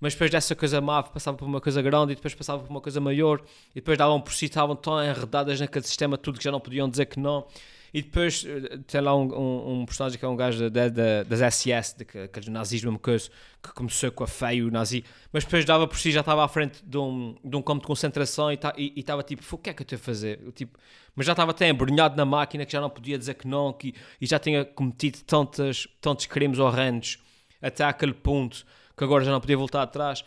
mas 0.00 0.14
depois 0.14 0.30
dessa 0.30 0.56
coisa 0.56 0.80
má 0.80 1.02
passava 1.02 1.36
por 1.36 1.44
uma 1.44 1.60
coisa 1.60 1.82
grande 1.82 2.12
e 2.12 2.14
depois 2.16 2.34
passava 2.34 2.62
por 2.62 2.70
uma 2.70 2.80
coisa 2.80 3.00
maior 3.00 3.40
e 3.70 3.76
depois 3.76 3.98
davam 3.98 4.20
por 4.20 4.32
si, 4.32 4.46
estavam 4.46 4.74
tão 4.74 5.02
enredadas 5.02 5.60
naquele 5.60 5.84
sistema 5.84 6.16
tudo 6.16 6.38
que 6.38 6.44
já 6.44 6.50
não 6.50 6.60
podiam 6.60 6.88
dizer 6.88 7.06
que 7.06 7.20
não 7.20 7.46
e 7.92 8.02
depois 8.02 8.44
eh, 8.46 8.78
tem 8.86 9.00
lá 9.00 9.14
um, 9.14 9.26
um, 9.32 9.80
um 9.80 9.86
personagem 9.86 10.18
que 10.18 10.24
é 10.24 10.28
um 10.28 10.36
gajo 10.36 10.70
da, 10.70 10.88
da, 10.88 11.22
das 11.24 11.54
SS, 11.54 11.96
de, 11.96 12.20
aqueles 12.20 12.48
nazismo, 12.48 12.90
mesmo 12.90 12.98
coisa, 13.00 13.28
que 13.62 13.72
começou 13.72 14.10
com 14.12 14.24
a 14.24 14.26
feio 14.26 14.70
nazi, 14.70 15.04
mas 15.32 15.44
depois 15.44 15.64
dava 15.64 15.86
por 15.86 15.98
si, 15.98 16.10
já 16.10 16.20
estava 16.20 16.44
à 16.44 16.48
frente 16.48 16.80
de 16.84 16.96
um, 16.96 17.36
de 17.44 17.56
um 17.56 17.62
campo 17.62 17.80
de 17.80 17.86
concentração 17.86 18.50
e 18.52 18.58
estava 18.96 19.22
tipo, 19.22 19.42
o 19.54 19.58
que 19.58 19.70
é 19.70 19.74
que 19.74 19.82
eu 19.82 19.84
estou 19.84 19.96
a 19.96 19.98
fazer? 19.98 20.40
Eu, 20.42 20.52
tipo, 20.52 20.78
mas 21.14 21.26
já 21.26 21.32
estava 21.32 21.50
até 21.50 21.68
embrenhado 21.68 22.16
na 22.16 22.24
máquina 22.24 22.64
que 22.64 22.72
já 22.72 22.80
não 22.80 22.90
podia 22.90 23.18
dizer 23.18 23.34
que 23.34 23.46
não, 23.46 23.72
que, 23.72 23.94
e 24.20 24.26
já 24.26 24.38
tinha 24.38 24.64
cometido 24.64 25.18
tantos, 25.26 25.88
tantos 26.00 26.26
crimes 26.26 26.58
horrendos 26.58 27.18
até 27.60 27.84
aquele 27.84 28.14
ponto 28.14 28.64
que 29.00 29.04
agora 29.04 29.24
já 29.24 29.30
não 29.30 29.40
podia 29.40 29.56
voltar 29.56 29.80
atrás. 29.80 30.22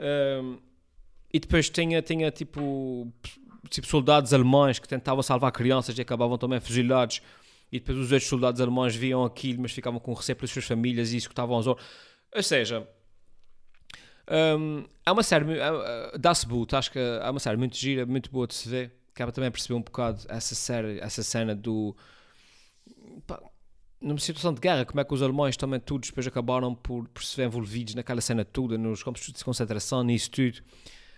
Um, 0.00 0.58
e 1.30 1.38
depois 1.38 1.68
tinha, 1.68 2.00
tinha 2.00 2.30
tipo 2.30 3.12
tipo 3.68 3.86
soldados 3.86 4.32
alemães 4.32 4.78
que 4.78 4.88
tentavam 4.88 5.22
salvar 5.22 5.52
crianças 5.52 5.96
e 5.98 6.00
acabavam 6.00 6.38
também 6.38 6.58
fuzilados 6.60 7.20
e 7.70 7.78
depois 7.78 7.98
os 7.98 8.12
outros 8.12 8.28
soldados 8.28 8.60
alemães 8.60 8.94
viam 8.94 9.24
aquilo 9.24 9.62
mas 9.62 9.72
ficavam 9.72 9.98
com 9.98 10.12
receio 10.12 10.36
pelas 10.36 10.50
suas 10.50 10.66
famílias 10.66 11.12
e 11.12 11.16
escutavam 11.16 11.56
os 11.56 11.66
outros 11.66 11.86
ou 12.34 12.42
seja 12.42 12.86
um, 14.58 14.84
é 15.04 15.10
uma 15.10 15.22
série 15.22 15.46
dá-se 16.18 16.46
boot, 16.46 16.76
acho 16.76 16.92
que 16.92 16.98
é 16.98 17.30
uma 17.30 17.40
série 17.40 17.56
muito 17.56 17.76
gira, 17.76 18.04
muito 18.04 18.30
boa 18.30 18.46
de 18.46 18.54
se 18.54 18.68
ver 18.68 18.92
acaba 19.14 19.32
também 19.32 19.48
a 19.48 19.50
perceber 19.50 19.74
um 19.74 19.82
bocado 19.82 20.22
essa 20.28 20.54
série, 20.54 20.98
essa 21.00 21.22
cena 21.22 21.54
do 21.54 21.96
numa 24.04 24.18
situação 24.18 24.52
de 24.52 24.60
guerra, 24.60 24.84
como 24.84 25.00
é 25.00 25.04
que 25.04 25.14
os 25.14 25.22
alemães 25.22 25.56
também 25.56 25.80
todos 25.80 26.10
depois 26.10 26.26
acabaram 26.26 26.74
por, 26.74 27.08
por 27.08 27.24
se 27.24 27.36
ver 27.36 27.46
envolvidos 27.46 27.94
naquela 27.94 28.20
cena 28.20 28.44
toda, 28.44 28.76
nos 28.76 29.02
campos 29.02 29.26
de 29.26 29.44
concentração, 29.44 30.04
nisso 30.04 30.30
tudo 30.30 30.62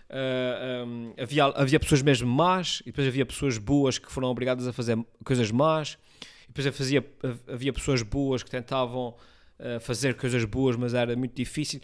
Uh, 0.07 0.13
ah, 0.13 0.85
um, 0.85 1.13
havia, 1.21 1.45
havia 1.45 1.79
pessoas 1.79 2.01
mesmo 2.01 2.27
más, 2.29 2.81
e 2.81 2.85
depois 2.85 3.07
havia 3.07 3.25
pessoas 3.25 3.57
boas 3.57 3.97
que 3.97 4.09
foram 4.11 4.29
obrigadas 4.29 4.65
a 4.67 4.71
fazer 4.71 4.97
coisas 5.23 5.51
más, 5.51 5.97
e 6.45 6.47
depois 6.47 6.65
havia, 6.67 7.05
havia 7.47 7.73
pessoas 7.73 8.01
boas 8.01 8.41
que 8.41 8.49
tentavam 8.49 9.15
uh, 9.59 9.79
fazer 9.81 10.15
coisas 10.15 10.45
boas, 10.45 10.75
mas 10.75 10.93
era 10.93 11.15
muito 11.15 11.35
difícil. 11.35 11.81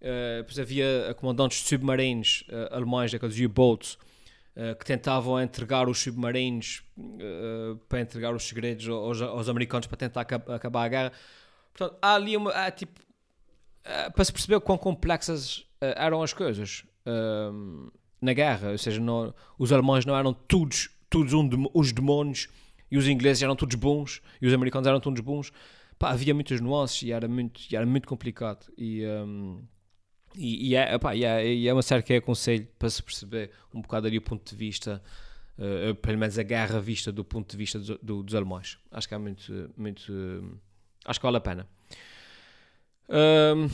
Uh, 0.00 0.38
depois 0.38 0.58
havia 0.58 1.14
comandantes 1.16 1.62
de 1.62 1.68
submarinos 1.68 2.44
alemães, 2.70 3.10
daqueles 3.10 3.38
U-boats, 3.38 3.96
que 4.78 4.84
tentavam 4.84 5.40
entregar 5.40 5.88
os 5.88 5.98
submarinos 5.98 6.82
para 7.88 8.00
entregar 8.00 8.34
os 8.34 8.46
segredos 8.46 8.86
aos, 8.88 9.22
aos 9.22 9.48
americanos 9.48 9.86
para 9.86 9.96
tentar 9.96 10.20
acabar 10.20 10.84
a 10.84 10.88
guerra. 10.88 11.12
Portanto, 11.72 11.98
há 12.02 12.14
ali 12.14 12.36
uma. 12.36 12.50
Há, 12.50 12.70
tipo, 12.70 13.00
para 14.14 14.24
se 14.24 14.32
perceber 14.32 14.60
quão 14.60 14.76
complexas 14.76 15.64
eram 15.80 16.22
as 16.22 16.32
coisas 16.32 16.84
um, 17.06 17.90
na 18.20 18.32
guerra, 18.32 18.70
ou 18.70 18.78
seja, 18.78 19.00
não, 19.00 19.34
os 19.58 19.72
alemães 19.72 20.06
não 20.06 20.16
eram 20.16 20.32
todos, 20.32 20.90
todos 21.10 21.32
um, 21.32 21.48
os 21.74 21.92
demônios 21.92 22.48
e 22.90 22.96
os 22.96 23.08
ingleses 23.08 23.42
eram 23.42 23.56
todos 23.56 23.74
bons 23.74 24.22
e 24.40 24.46
os 24.46 24.52
americanos 24.52 24.86
eram 24.86 25.00
todos 25.00 25.20
bons. 25.20 25.52
Pá, 25.98 26.10
havia 26.10 26.34
muitas 26.34 26.60
nuances 26.60 27.02
e 27.02 27.12
era 27.12 27.26
muito, 27.26 27.60
e 27.70 27.76
era 27.76 27.86
muito 27.86 28.06
complicado. 28.06 28.66
E, 28.76 29.04
um, 29.06 29.64
e, 30.34 30.70
e, 30.70 30.76
é, 30.76 30.98
e, 31.14 31.24
é, 31.24 31.54
e 31.54 31.68
é 31.68 31.72
uma 31.72 31.82
série 31.82 32.02
que 32.02 32.12
é 32.12 32.16
aconselho 32.16 32.66
para 32.78 32.88
se 32.88 33.02
perceber 33.02 33.50
um 33.72 33.80
bocado 33.80 34.06
ali 34.06 34.18
o 34.18 34.22
ponto 34.22 34.48
de 34.48 34.56
vista, 34.56 35.02
uh, 35.58 35.94
pelo 35.96 36.18
menos 36.18 36.38
a 36.38 36.42
guerra 36.42 36.80
vista 36.80 37.12
do 37.12 37.24
ponto 37.24 37.50
de 37.50 37.56
vista 37.56 37.78
do, 37.78 37.98
do, 38.02 38.22
dos 38.22 38.34
alemães. 38.34 38.78
Acho 38.90 39.08
que 39.08 39.14
é 39.14 39.18
muito, 39.18 39.70
muito 39.76 40.12
uh, 40.12 40.58
acho 41.04 41.20
que 41.20 41.24
vale 41.24 41.36
a 41.36 41.40
pena. 41.40 41.68
Um, 43.08 43.68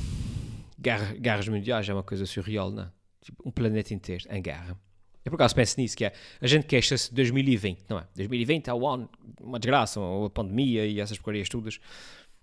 guerra, 0.81 1.15
guerras 1.15 1.49
mundiais 1.49 1.89
é 1.89 1.95
uma 1.95 2.03
coisa 2.03 2.27
surreal, 2.27 2.71
não 2.71 2.85
é? 2.85 2.91
tipo, 3.23 3.47
um 3.47 3.51
planeta 3.51 3.95
inteiro 3.95 4.25
em 4.31 4.43
guerra. 4.43 4.77
Eu 5.25 5.31
por 5.31 5.37
acaso 5.37 5.55
penso 5.55 5.79
nisso, 5.79 5.97
que 5.97 6.07
é, 6.07 6.13
a 6.41 6.47
gente 6.47 6.67
queixa-se 6.67 7.11
de 7.11 7.17
2020, 7.17 7.85
não 7.89 7.99
é? 7.99 8.07
2020 8.17 8.69
é 8.69 8.75
o 8.75 8.87
ano, 8.87 9.11
uma 9.41 9.59
desgraça, 9.59 10.01
a 10.01 10.31
pandemia 10.31 10.87
e 10.87 11.01
essas 11.01 11.19
porcarias 11.19 11.49
todas. 11.49 11.79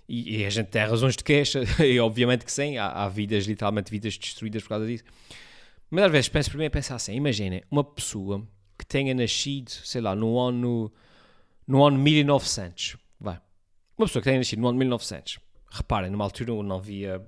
E, 0.08 0.38
e, 0.38 0.46
a 0.46 0.50
gente 0.50 0.68
tem 0.68 0.86
razões 0.86 1.16
de 1.16 1.24
queixa, 1.24 1.64
e 1.84 2.00
obviamente 2.00 2.46
que 2.46 2.52
sim, 2.52 2.78
há, 2.78 2.88
há, 2.88 3.10
vidas, 3.10 3.46
literalmente 3.46 3.90
vidas 3.90 4.18
destruídas 4.18 4.62
por 4.62 4.70
causa 4.70 4.86
disso. 4.86 5.04
Mas 5.90 6.06
às 6.06 6.12
vezes 6.12 6.30
penso 6.30 6.50
primeiro 6.50 6.72
pensar 6.72 6.96
assim, 6.96 7.16
imaginem 7.16 7.64
uma 7.72 7.84
pessoa 7.84 8.46
que 8.78 8.86
tenha 8.86 9.14
nascido, 9.14 9.70
sei 9.70 10.02
lá, 10.02 10.16
no 10.16 10.40
ano, 10.40 10.92
no 11.68 11.84
ano 11.84 11.98
1900, 11.98 12.98
vai. 13.20 13.40
Uma 13.98 14.08
pessoa 14.08 14.22
que 14.22 14.30
tenha 14.30 14.38
nascido 14.38 14.60
no 14.60 14.68
ano 14.68 14.78
1900. 14.78 15.40
Reparem, 15.72 16.12
numa 16.12 16.24
altura 16.24 16.54
onde 16.54 16.68
não 16.68 16.78
havia 16.78 17.26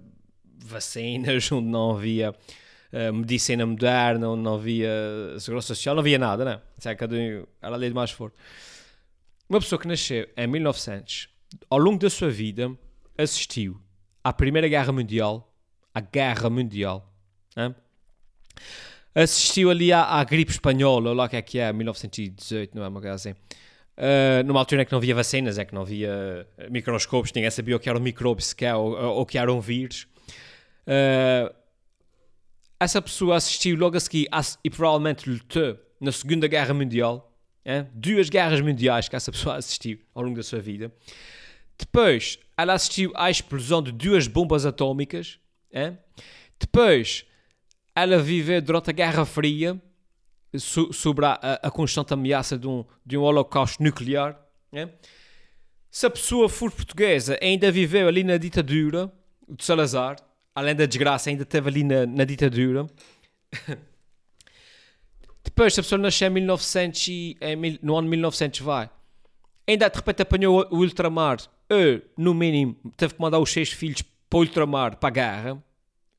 vacinas, 0.66 1.50
onde 1.52 1.68
não 1.68 1.92
havia 1.92 2.32
uh, 2.32 3.14
medicina 3.14 3.66
moderna, 3.66 4.30
onde 4.30 4.44
não 4.44 4.56
havia 4.56 4.90
segurança 5.40 5.68
social, 5.68 5.96
não 5.96 6.02
havia 6.02 6.20
nada, 6.20 6.46
né? 6.46 6.62
Era 7.62 7.76
a 7.76 7.78
lei 7.78 7.90
de 7.90 7.96
mais 7.96 8.12
forte. 8.12 8.36
Uma 9.50 9.60
pessoa 9.60 9.80
que 9.80 9.88
nasceu 9.88 10.28
em 10.36 10.48
1900, 10.48 11.30
ao 11.70 11.78
longo 11.78 12.00
da 12.00 12.10
sua 12.10 12.30
vida, 12.30 12.72
assistiu 13.18 13.80
à 14.24 14.32
Primeira 14.32 14.68
Guerra 14.68 14.92
Mundial, 14.92 15.54
à 15.94 16.00
Guerra 16.00 16.50
Mundial, 16.50 17.14
né? 17.56 17.74
Assistiu 19.16 19.72
ali 19.72 19.92
à, 19.92 20.04
à 20.04 20.24
gripe 20.24 20.52
espanhola, 20.52 21.12
lá 21.12 21.28
que 21.28 21.36
é 21.36 21.42
que 21.42 21.58
é, 21.58 21.74
1918, 21.74 22.76
não 22.76 22.84
é 22.84 22.88
uma 22.88 23.02
coisa 23.02 23.16
assim. 23.16 23.32
Uh, 23.32 24.46
numa 24.46 24.60
altura 24.60 24.84
em 24.84 24.86
que 24.86 24.92
não 24.92 25.00
havia 25.00 25.16
vacinas, 25.16 25.58
é 25.58 25.66
que 25.66 25.74
não 25.74 25.82
havia 25.82 26.48
microscópios, 26.70 27.34
ninguém 27.34 27.50
sabia 27.50 27.76
o 27.76 27.80
que 27.80 27.90
era 27.90 27.98
um 27.98 28.02
micróbio 28.02 28.46
sequer, 28.46 28.76
ou, 28.76 28.96
ou 28.96 29.22
o 29.22 29.26
que 29.26 29.40
era 29.40 29.52
um 29.52 29.60
vírus. 29.60 30.08
Uh, 30.86 31.52
essa 32.80 33.02
pessoa 33.02 33.38
assistiu 33.38 33.76
logo 33.76 33.98
a 33.98 34.00
seguir 34.00 34.28
e 34.64 34.70
provavelmente 34.70 35.28
lutou 35.28 35.80
na 36.00 36.12
Segunda 36.12 36.48
Guerra 36.48 36.74
Mundial. 36.74 37.34
É? 37.66 37.86
Duas 37.92 38.30
guerras 38.30 38.62
mundiais 38.62 39.10
que 39.10 39.16
essa 39.16 39.32
pessoa 39.32 39.58
assistiu 39.58 40.00
ao 40.14 40.24
longo 40.24 40.38
da 40.38 40.44
sua 40.44 40.60
vida. 40.60 40.94
Depois, 41.78 42.40
ela 42.58 42.74
assistiu 42.74 43.12
à 43.16 43.30
explosão 43.30 43.82
de 43.82 43.92
duas 43.92 44.28
bombas 44.28 44.66
atômicas. 44.66 45.40
É? 45.72 45.94
Depois, 46.60 47.26
ela 47.96 48.20
viveu 48.20 48.62
durante 48.62 48.90
a 48.90 48.94
Guerra 48.94 49.26
Fria 49.26 49.82
so, 50.58 50.92
sobre 50.92 51.26
a, 51.26 51.34
a, 51.62 51.72
constante 51.72 52.14
ameaça 52.14 52.58
de 52.58 52.68
um, 52.68 52.84
de 53.06 53.18
um 53.18 53.22
holocausto 53.22 53.84
nuclear. 53.84 54.40
É? 54.72 54.90
Se 55.90 56.06
a 56.06 56.10
pessoa 56.10 56.50
for 56.50 56.72
portuguesa, 56.72 57.38
ainda 57.42 57.72
viveu 57.72 58.08
ali 58.08 58.24
na 58.24 58.38
ditadura 58.38 59.12
de 59.48 59.64
Salazar, 59.64 60.18
além 60.54 60.76
da 60.76 60.86
desgraça, 60.86 61.30
ainda 61.30 61.44
esteve 61.44 61.70
ali 61.70 61.84
na, 61.84 62.06
na 62.06 62.24
ditadura. 62.24 62.88
Depois, 65.44 65.74
se 65.74 65.80
a 65.80 65.84
pessoa 65.84 66.00
nasceu 66.00 66.28
em 66.28 66.32
1900 66.32 67.08
e, 67.08 67.38
em, 67.40 67.80
no 67.82 67.98
ano 67.98 68.10
1900, 68.10 68.60
vai. 68.62 68.90
Ainda 69.68 69.90
de 69.90 69.96
repente 69.96 70.22
apanhou 70.22 70.68
o 70.72 70.78
ultramar, 70.78 71.38
ou, 71.70 72.02
no 72.18 72.34
mínimo, 72.34 72.76
teve 72.96 73.14
que 73.16 73.22
mandar 73.22 73.40
os 73.40 73.52
seis 73.52 73.70
filhos 73.72 74.02
para 74.30 74.38
o 74.38 74.42
ultramar, 74.42 74.98
para 74.98 75.10
a 75.10 75.12
guerra. 75.12 75.64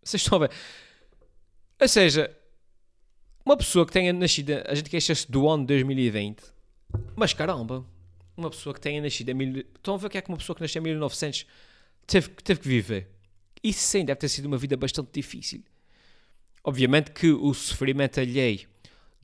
Vocês 0.03 0.23
estão 0.23 0.37
a 0.37 0.47
ver? 0.47 0.51
Ou 1.81 1.89
seja, 1.89 2.35
uma 3.45 3.57
pessoa 3.57 3.87
que 3.87 3.93
tenha 3.93 4.13
nascido, 4.13 4.53
a 4.67 4.75
gente 4.75 4.91
queixa-se 4.91 5.31
do 5.31 5.49
ano 5.49 5.65
2020, 5.65 6.43
mas 7.17 7.33
caramba, 7.33 7.85
uma 8.37 8.51
pessoa 8.51 8.75
que 8.75 8.81
tenha 8.81 9.01
nascido 9.01 9.31
em. 9.31 9.59
Estão 9.75 9.95
a 9.95 9.97
ver 9.97 10.07
o 10.07 10.11
que 10.11 10.19
é 10.19 10.21
que 10.21 10.29
uma 10.29 10.39
pessoa 10.39 10.55
que 10.55 10.63
nasceu 10.63 10.81
em 10.81 10.85
1900 10.85 11.47
teve, 12.07 12.29
teve 12.29 12.61
que 12.61 12.69
viver? 12.69 13.09
Isso 13.63 13.81
sim 13.81 14.05
deve 14.05 14.21
ter 14.21 14.29
sido 14.29 14.47
uma 14.47 14.59
vida 14.59 14.77
bastante 14.77 15.11
difícil. 15.13 15.63
Obviamente 16.63 17.11
que 17.11 17.31
o 17.31 17.53
sofrimento 17.55 18.21
alheio 18.21 18.69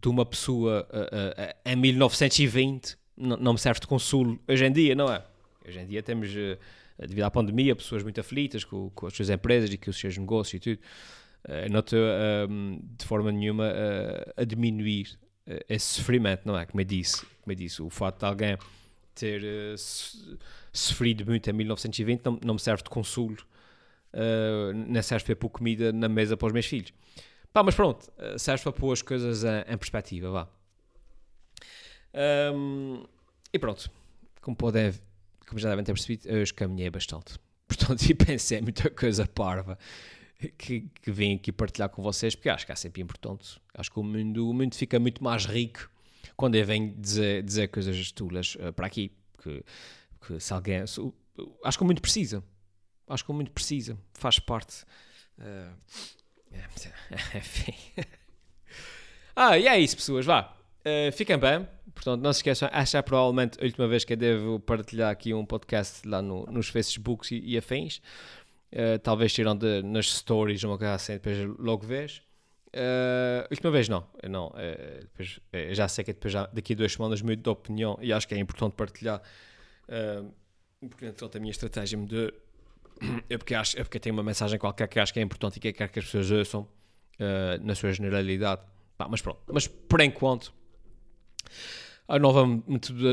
de 0.00 0.08
uma 0.08 0.24
pessoa 0.24 0.88
uh, 0.90 1.42
uh, 1.42 1.54
em 1.64 1.76
1920 1.76 2.96
não, 3.16 3.36
não 3.36 3.52
me 3.52 3.58
serve 3.58 3.80
de 3.80 3.86
consolo 3.86 4.38
hoje 4.48 4.64
em 4.64 4.72
dia, 4.72 4.94
não 4.94 5.12
é? 5.12 5.22
Hoje 5.66 5.80
em 5.80 5.86
dia 5.86 6.02
temos, 6.02 6.30
uh, 6.30 6.58
devido 6.98 7.24
à 7.24 7.30
pandemia, 7.30 7.74
pessoas 7.74 8.02
muito 8.02 8.20
aflitas 8.20 8.64
com, 8.64 8.90
com, 8.90 9.06
as 9.06 9.14
suas 9.14 9.30
empresas 9.30 9.72
e 9.72 9.78
com 9.78 9.90
os 9.90 9.98
seus 9.98 10.16
negócios 10.16 10.54
e 10.54 10.60
tudo. 10.60 10.80
Uh, 11.44 11.70
não 11.70 11.80
estou 11.80 11.98
um, 12.48 12.80
de 12.96 13.04
forma 13.04 13.30
nenhuma 13.30 13.72
a 14.36 14.44
diminuir 14.44 15.18
esse 15.68 15.86
sofrimento, 15.86 16.42
não 16.46 16.58
é? 16.58 16.64
Como 16.64 16.80
eu 16.80 16.84
disse, 16.84 17.20
como 17.42 17.52
eu 17.52 17.54
disse 17.54 17.82
o 17.82 17.90
fato 17.90 18.20
de 18.20 18.24
alguém 18.24 18.56
ter 19.14 19.42
sofrido 20.72 21.26
muito 21.26 21.48
em 21.48 21.52
1920 21.52 22.22
não, 22.24 22.40
não 22.42 22.54
me 22.54 22.60
serve 22.60 22.82
de 22.82 22.90
consolo 22.90 23.36
uh, 24.14 24.72
nem 24.72 25.02
serve 25.02 25.26
para 25.26 25.36
pôr 25.36 25.50
comida 25.50 25.92
na 25.92 26.08
mesa 26.08 26.36
para 26.36 26.46
os 26.46 26.52
meus 26.52 26.66
filhos. 26.66 26.92
Pá, 27.52 27.62
mas 27.62 27.74
pronto, 27.74 28.10
uh, 28.18 28.38
serve 28.38 28.62
para 28.62 28.72
pôr 28.72 28.92
as 28.92 29.02
coisas 29.02 29.44
em, 29.44 29.72
em 29.72 29.76
perspectiva, 29.76 30.30
vá. 30.30 30.48
Um, 32.54 33.04
e 33.52 33.58
pronto, 33.58 33.90
como 34.40 34.56
podem, 34.56 34.92
como 35.54 35.60
já 35.60 35.68
devem 35.68 35.84
ter 35.84 35.92
percebido, 35.92 36.28
eu 36.28 36.44
caminhei 36.56 36.90
bastante. 36.90 37.38
Portanto, 37.68 38.02
e 38.10 38.14
pensei 38.14 38.60
muita 38.60 38.90
coisa 38.90 39.24
parva 39.24 39.78
que, 40.58 40.90
que 41.00 41.12
vim 41.12 41.36
aqui 41.36 41.52
partilhar 41.52 41.88
com 41.88 42.02
vocês, 42.02 42.34
porque 42.34 42.48
acho 42.48 42.66
que 42.66 42.72
é 42.72 42.74
sempre 42.74 43.00
importante. 43.00 43.60
Acho 43.72 43.88
que 43.88 44.00
o 44.00 44.02
mundo, 44.02 44.50
o 44.50 44.52
mundo 44.52 44.74
fica 44.74 44.98
muito 44.98 45.22
mais 45.22 45.44
rico 45.44 45.88
quando 46.36 46.56
eu 46.56 46.66
venho 46.66 46.92
dizer, 46.98 47.44
dizer 47.44 47.68
coisas 47.68 48.10
tulas 48.10 48.56
uh, 48.56 48.72
para 48.72 48.88
aqui. 48.88 49.12
Que, 49.40 49.64
que 50.26 50.40
se 50.40 50.52
alguém. 50.52 50.84
Se, 50.88 51.00
acho 51.64 51.78
que 51.78 51.84
o 51.84 51.86
mundo 51.86 52.00
precisa. 52.00 52.42
Acho 53.06 53.24
que 53.24 53.32
muito 53.32 53.52
precisa, 53.52 53.96
faz 54.12 54.40
parte. 54.40 54.84
Uh, 55.38 55.72
enfim. 57.36 57.74
ah, 59.36 59.56
e 59.56 59.68
é 59.68 59.78
isso, 59.78 59.94
pessoas, 59.94 60.26
vá. 60.26 60.56
Uh, 60.84 61.10
fiquem 61.12 61.38
bem. 61.38 61.66
Portanto, 61.94 62.20
não 62.20 62.32
se 62.32 62.40
esqueçam, 62.40 62.68
esta 62.72 62.98
é 62.98 63.02
provavelmente 63.02 63.58
a 63.60 63.64
última 63.64 63.86
vez 63.86 64.04
que 64.04 64.12
eu 64.12 64.16
devo 64.16 64.60
partilhar 64.60 65.10
aqui 65.10 65.32
um 65.32 65.46
podcast 65.46 66.06
lá 66.06 66.20
no, 66.20 66.44
nos 66.46 66.68
Facebooks 66.68 67.30
e, 67.30 67.38
e 67.38 67.56
afins. 67.56 68.02
Uh, 68.72 68.98
talvez 68.98 69.32
tirando 69.32 69.82
nas 69.84 70.12
stories, 70.12 70.64
uma 70.64 70.76
coisa 70.76 70.94
assim, 70.94 71.12
depois 71.12 71.38
logo 71.58 71.86
vês. 71.86 72.22
Uh, 72.74 73.46
última 73.48 73.70
vez 73.70 73.88
não, 73.88 74.04
não 74.28 74.48
uh, 74.48 75.00
depois, 75.00 75.38
já 75.70 75.86
sei 75.86 76.02
que 76.02 76.12
depois 76.12 76.32
já, 76.32 76.46
daqui 76.52 76.72
a 76.72 76.76
duas 76.76 76.92
semanas 76.92 77.22
mudo 77.22 77.36
de 77.36 77.48
opinião 77.48 77.96
e 78.02 78.12
acho 78.12 78.26
que 78.26 78.34
é 78.34 78.38
importante 78.38 78.72
partilhar 78.72 79.22
porque 80.80 81.04
entretanto 81.06 81.36
a 81.36 81.40
minha 81.40 81.52
estratégia 81.52 81.96
de 81.96 82.34
é 83.30 83.38
porque, 83.38 83.54
acho, 83.54 83.78
é 83.78 83.84
porque 83.84 84.00
tem 84.00 84.10
uma 84.10 84.24
mensagem 84.24 84.58
qualquer 84.58 84.88
que 84.88 84.98
acho 84.98 85.12
que 85.12 85.20
é 85.20 85.22
importante 85.22 85.58
e 85.58 85.60
que 85.60 85.72
quero 85.72 85.92
que 85.92 86.00
as 86.00 86.04
pessoas 86.04 86.32
ouçam 86.32 86.68
na 87.62 87.76
sua 87.76 87.92
generalidade. 87.92 88.62
Mas 89.08 89.22
pronto, 89.22 89.40
mas 89.52 89.68
por 89.68 90.00
enquanto 90.00 90.52
a 92.06 92.18
nova 92.18 92.46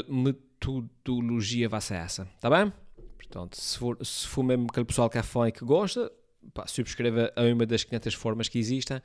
metodologia 0.09 1.69
vai 1.69 1.81
ser 1.81 1.95
essa, 1.95 2.27
está 2.35 2.49
bem? 2.49 2.71
Portanto, 3.17 3.55
se 3.55 3.77
for, 3.77 4.05
se 4.05 4.27
for 4.27 4.43
mesmo 4.43 4.67
aquele 4.69 4.85
pessoal 4.85 5.09
que 5.09 5.17
é 5.17 5.23
fã 5.23 5.47
e 5.47 5.51
que 5.51 5.63
gosta, 5.63 6.11
pá, 6.53 6.67
subscreva 6.67 7.31
a 7.35 7.41
uma 7.43 7.65
das 7.65 7.83
500 7.83 8.13
formas 8.13 8.49
que 8.49 8.59
existem 8.59 9.01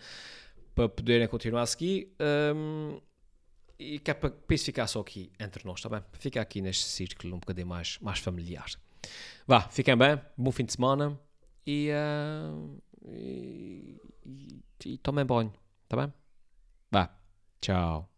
para 0.74 0.88
poderem 0.88 1.26
continuar 1.28 1.62
a 1.62 1.66
seguir. 1.66 2.12
Um, 2.54 3.00
e 3.78 3.98
que 3.98 4.10
é 4.10 4.14
para, 4.14 4.30
para 4.30 4.54
isso 4.54 4.64
ficar 4.64 4.86
só 4.86 5.00
aqui 5.00 5.30
entre 5.38 5.64
nós, 5.64 5.78
está 5.78 5.88
bem? 5.88 6.02
Fica 6.12 6.40
aqui 6.40 6.62
neste 6.62 6.84
círculo 6.84 7.36
um 7.36 7.38
bocadinho 7.38 7.66
mais, 7.66 7.98
mais 8.00 8.18
familiar. 8.18 8.66
Vá, 9.46 9.60
fiquem 9.60 9.96
bem, 9.96 10.20
bom 10.36 10.50
fim 10.50 10.64
de 10.64 10.72
semana 10.72 11.18
e, 11.66 11.90
uh, 11.90 12.82
e, 13.06 14.00
e, 14.24 14.64
e 14.84 14.98
tomem 14.98 15.24
banho, 15.24 15.52
tá 15.88 15.96
bem? 15.96 16.12
Vá, 16.90 17.10
tchau. 17.60 18.15